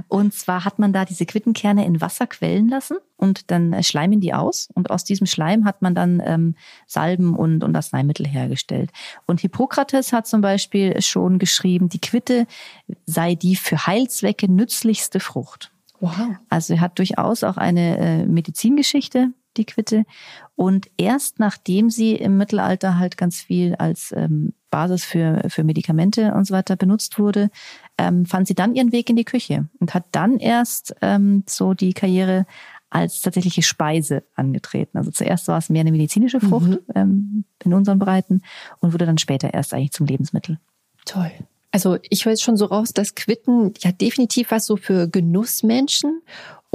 und 0.09 0.35
zwar 0.35 0.65
hat 0.65 0.79
man 0.79 0.93
da 0.93 1.05
diese 1.05 1.27
Quittenkerne 1.27 1.85
in 1.85 2.01
Wasser 2.01 2.27
quellen 2.27 2.69
lassen 2.69 2.97
und 3.17 3.51
dann 3.51 3.83
schleimen 3.83 4.21
die 4.21 4.35
aus. 4.35 4.69
Und 4.75 4.91
aus 4.91 5.05
diesem 5.05 5.27
Schleim 5.27 5.65
hat 5.65 5.83
man 5.83 5.95
dann 5.95 6.23
ähm, 6.25 6.55
Salben 6.87 7.35
und, 7.35 7.65
und 7.65 7.75
Arzneimittel 7.75 8.27
hergestellt. 8.27 8.91
Und 9.27 9.41
Hippokrates 9.41 10.13
hat 10.13 10.27
zum 10.27 10.41
Beispiel 10.41 11.01
schon 11.03 11.39
geschrieben, 11.39 11.89
die 11.89 12.01
Quitte 12.01 12.47
sei 13.07 13.35
die 13.35 13.57
für 13.57 13.87
Heilzwecke 13.87 14.51
nützlichste 14.51 15.21
Frucht. 15.21 15.71
Wow. 16.01 16.37
Also 16.49 16.75
er 16.75 16.81
hat 16.81 16.99
durchaus 16.99 17.43
auch 17.43 17.57
eine 17.57 17.99
äh, 17.99 18.27
Medizingeschichte, 18.27 19.33
die 19.57 19.65
Quitte. 19.65 20.05
Und 20.57 20.89
erst 20.97 21.39
nachdem 21.39 21.91
sie 21.91 22.17
im 22.17 22.39
Mittelalter 22.39 22.99
halt 22.99 23.17
ganz 23.17 23.41
viel 23.41 23.75
als 23.77 24.13
ähm, 24.17 24.55
Basis 24.71 25.05
für, 25.05 25.43
für 25.49 25.65
Medikamente 25.65 26.33
und 26.35 26.47
so 26.47 26.55
weiter 26.55 26.77
benutzt 26.77 27.19
wurde, 27.19 27.51
ähm, 27.99 28.27
fand 28.27 28.49
sie 28.49 28.55
dann 28.55 28.75
ihren 28.75 28.91
Weg 28.91 29.09
in 29.11 29.17
die 29.17 29.25
Küche 29.25 29.69
und 29.81 29.95
hat 29.95 30.05
dann 30.13 30.39
erst 30.39 30.97
ähm, 31.03 31.45
so 31.47 31.75
die 31.75 31.93
Karriere 31.93 32.47
als 32.89 33.21
tatsächliche 33.21 33.63
Speise 33.63 34.23
angetreten. 34.35 34.97
Also 34.97 35.11
zuerst 35.11 35.49
war 35.49 35.59
es 35.59 35.69
mehr 35.69 35.83
eine 35.83 35.93
medizinische 35.93 36.41
Frucht 36.41 36.71
mhm. 36.71 36.81
ähm, 36.95 37.45
in 37.63 37.75
unseren 37.75 37.99
Breiten 37.99 38.43
und 38.81 38.93
wurde 38.93 39.07
dann 39.07 39.19
später 39.19 39.53
erst 39.53 39.75
eigentlich 39.75 39.93
zum 39.93 40.07
Lebensmittel. 40.07 40.59
Toll. 41.05 41.33
Also 41.73 41.99
ich 42.09 42.25
höre 42.25 42.33
jetzt 42.33 42.43
schon 42.43 42.57
so 42.57 42.65
raus, 42.65 42.93
dass 42.95 43.15
Quitten 43.15 43.75
ja 43.81 43.93
definitiv 43.93 44.51
was 44.51 44.65
so 44.65 44.77
für 44.77 45.09
Genussmenschen 45.09 46.23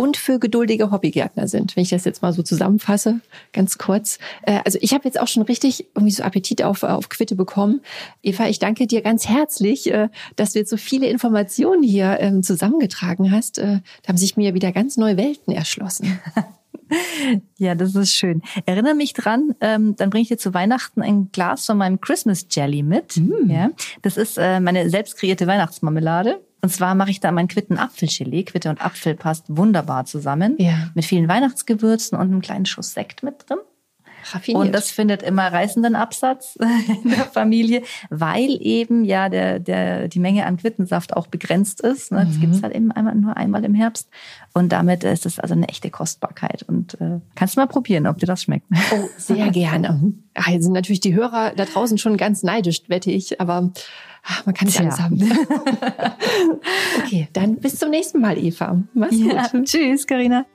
und 0.02 0.18
für 0.18 0.40
geduldige 0.40 0.90
Hobbygärtner 0.90 1.48
sind, 1.48 1.76
wenn 1.76 1.84
ich 1.84 1.92
das 1.92 2.06
jetzt 2.06 2.24
mal 2.24 2.34
so 2.34 2.42
zusammenfasse, 2.42 3.22
ganz 3.54 3.78
kurz. 3.78 4.18
Äh, 4.42 4.60
also 4.66 4.80
ich 4.82 4.96
habe 4.96 5.06
jetzt 5.06 5.20
auch 5.20 5.28
schon 5.28 5.44
richtig 5.44 5.86
irgendwie 5.94 6.12
so 6.12 6.24
Appetit 6.24 6.64
auf, 6.64 6.82
auf 6.82 7.10
Quitte 7.10 7.36
bekommen. 7.36 7.82
Eva, 8.24 8.48
ich 8.48 8.58
danke 8.58 8.88
dir 8.88 9.04
ganz 9.04 9.28
herzlich, 9.28 9.94
äh, 9.94 10.10
dass 10.36 10.54
du 10.54 10.60
jetzt 10.60 10.72
so 10.72 10.78
viele 10.78 11.06
Informationen 11.06 11.84
hier 11.84 12.18
ähm, 12.20 12.42
zusammengetragen 12.42 13.32
hast. 13.32 13.60
Äh, 13.60 13.82
da 14.02 14.10
haben 14.10 14.18
sich 14.18 14.38
mir 14.38 14.56
wieder 14.56 14.72
ganz 14.72 14.98
neue 14.98 15.18
Welten 15.18 15.54
erschlossen. 15.54 16.20
Ja, 17.58 17.76
das 17.76 17.96
ist 17.96 18.14
schön. 18.14 18.42
Erinnere 18.66 18.96
mich 18.96 19.14
dran, 19.14 19.56
ähm, 19.62 19.96
dann 19.96 20.10
bringe 20.10 20.24
ich 20.24 20.28
dir 20.28 20.38
zu 20.38 20.54
Weihnachten 20.54 21.02
ein 21.02 21.32
Glas 21.32 21.66
von 21.66 21.78
meinem 21.78 22.02
Christmas 22.02 22.48
Jelly 22.50 22.84
mit. 22.84 23.18
Mm. 23.18 23.50
Ja, 23.50 23.70
das 24.02 24.18
ist 24.18 24.38
äh, 24.38 24.60
meine 24.60 24.90
selbst 24.90 25.18
kreierte 25.18 25.48
Weihnachtsmarmelade. 25.48 26.42
Und 26.62 26.70
zwar 26.70 26.94
mache 26.96 27.10
ich 27.10 27.20
da 27.20 27.32
meinen 27.32 27.48
Quitten 27.48 27.78
Apfelgelee. 27.78 28.44
Quitte 28.44 28.70
und 28.70 28.84
Apfel 28.84 29.16
passt 29.16 29.46
wunderbar 29.48 30.06
zusammen. 30.06 30.56
Ja. 30.60 30.92
Mit 30.94 31.06
vielen 31.06 31.28
Weihnachtsgewürzen 31.28 32.18
und 32.18 32.26
einem 32.26 32.42
kleinen 32.42 32.66
Schuss 32.66 32.94
Sekt 32.94 33.24
mit 33.24 33.50
drin. 33.50 33.58
Raffiniert. 34.24 34.66
Und 34.66 34.72
das 34.74 34.92
findet 34.92 35.24
immer 35.24 35.52
reißenden 35.52 35.96
Absatz 35.96 36.58
in 37.04 37.10
der 37.10 37.26
Familie, 37.26 37.84
weil 38.10 38.58
eben 38.62 39.04
ja 39.04 39.30
der, 39.30 39.60
der, 39.60 40.08
die 40.08 40.20
Menge 40.20 40.46
an 40.46 40.58
Quittensaft 40.58 41.16
auch 41.16 41.28
begrenzt 41.28 41.82
ist. 41.82 42.12
Ne? 42.12 42.26
Das 42.26 42.36
mhm. 42.38 42.42
gibt's 42.42 42.64
halt 42.64 42.76
eben 42.76 42.92
einmal, 42.92 43.16
nur 43.16 43.38
einmal 43.38 43.64
im 43.66 43.74
Herbst. 43.74 44.10
Und 44.54 44.72
damit 44.72 45.04
ist 45.04 45.26
es 45.26 45.40
also 45.40 45.54
eine 45.54 45.68
echte 45.70 45.90
Kostbarkeit. 45.90 46.64
Und 46.64 47.00
äh, 47.02 47.20
kannst 47.36 47.56
du 47.56 47.62
mal 47.62 47.68
probieren, 47.68 48.08
ob 48.08 48.18
dir 48.18 48.26
das 48.26 48.44
schmeckt. 48.44 48.66
Oh, 48.92 49.08
sehr 49.18 49.50
gerne. 49.52 50.14
Ach, 50.34 50.48
jetzt 50.48 50.64
sind 50.64 50.74
natürlich 50.74 51.00
die 51.00 51.14
Hörer 51.14 51.54
da 51.56 51.66
draußen 51.66 51.98
schon 51.98 52.18
ganz 52.18 52.44
neidisch, 52.44 52.82
wette 52.88 53.12
ich. 53.12 53.40
Aber 53.40 53.72
ach, 54.24 54.46
man 54.46 54.56
kann 54.56 54.68
nicht 54.68 54.80
alles 54.80 55.00
haben. 55.00 55.20
okay, 57.04 57.28
dann 57.34 57.56
bis 57.56 57.78
zum 57.78 57.90
nächsten 57.90 58.20
Mal, 58.20 58.38
Eva. 58.38 58.82
Mach's 58.94 59.18
ja, 59.18 59.48
gut. 59.48 59.66
Tschüss, 59.66 60.06
Karina. 60.06 60.46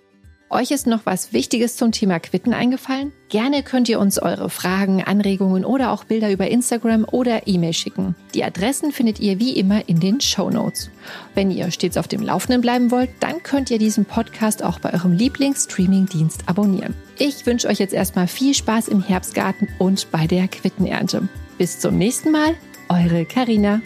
Euch 0.48 0.70
ist 0.70 0.86
noch 0.86 1.06
was 1.06 1.32
Wichtiges 1.32 1.76
zum 1.76 1.90
Thema 1.90 2.20
Quitten 2.20 2.54
eingefallen? 2.54 3.12
Gerne 3.28 3.64
könnt 3.64 3.88
ihr 3.88 3.98
uns 3.98 4.20
eure 4.20 4.48
Fragen, 4.48 5.02
Anregungen 5.02 5.64
oder 5.64 5.90
auch 5.90 6.04
Bilder 6.04 6.30
über 6.30 6.46
Instagram 6.46 7.04
oder 7.10 7.48
E-Mail 7.48 7.72
schicken. 7.72 8.14
Die 8.32 8.44
Adressen 8.44 8.92
findet 8.92 9.18
ihr 9.18 9.40
wie 9.40 9.58
immer 9.58 9.88
in 9.88 9.98
den 9.98 10.20
Show 10.20 10.48
Notes. 10.48 10.90
Wenn 11.34 11.50
ihr 11.50 11.72
stets 11.72 11.96
auf 11.96 12.06
dem 12.06 12.22
Laufenden 12.22 12.60
bleiben 12.60 12.92
wollt, 12.92 13.10
dann 13.18 13.42
könnt 13.42 13.72
ihr 13.72 13.78
diesen 13.78 14.04
Podcast 14.04 14.62
auch 14.62 14.78
bei 14.78 14.94
eurem 14.94 15.12
Lieblings-Streaming-Dienst 15.12 16.42
abonnieren. 16.46 16.94
Ich 17.18 17.44
wünsche 17.44 17.66
euch 17.66 17.80
jetzt 17.80 17.94
erstmal 17.94 18.28
viel 18.28 18.54
Spaß 18.54 18.86
im 18.86 19.02
Herbstgarten 19.02 19.66
und 19.80 20.12
bei 20.12 20.28
der 20.28 20.46
Quittenernte. 20.46 21.28
Bis 21.58 21.80
zum 21.80 21.98
nächsten 21.98 22.30
Mal, 22.30 22.54
eure 22.88 23.24
Karina. 23.24 23.80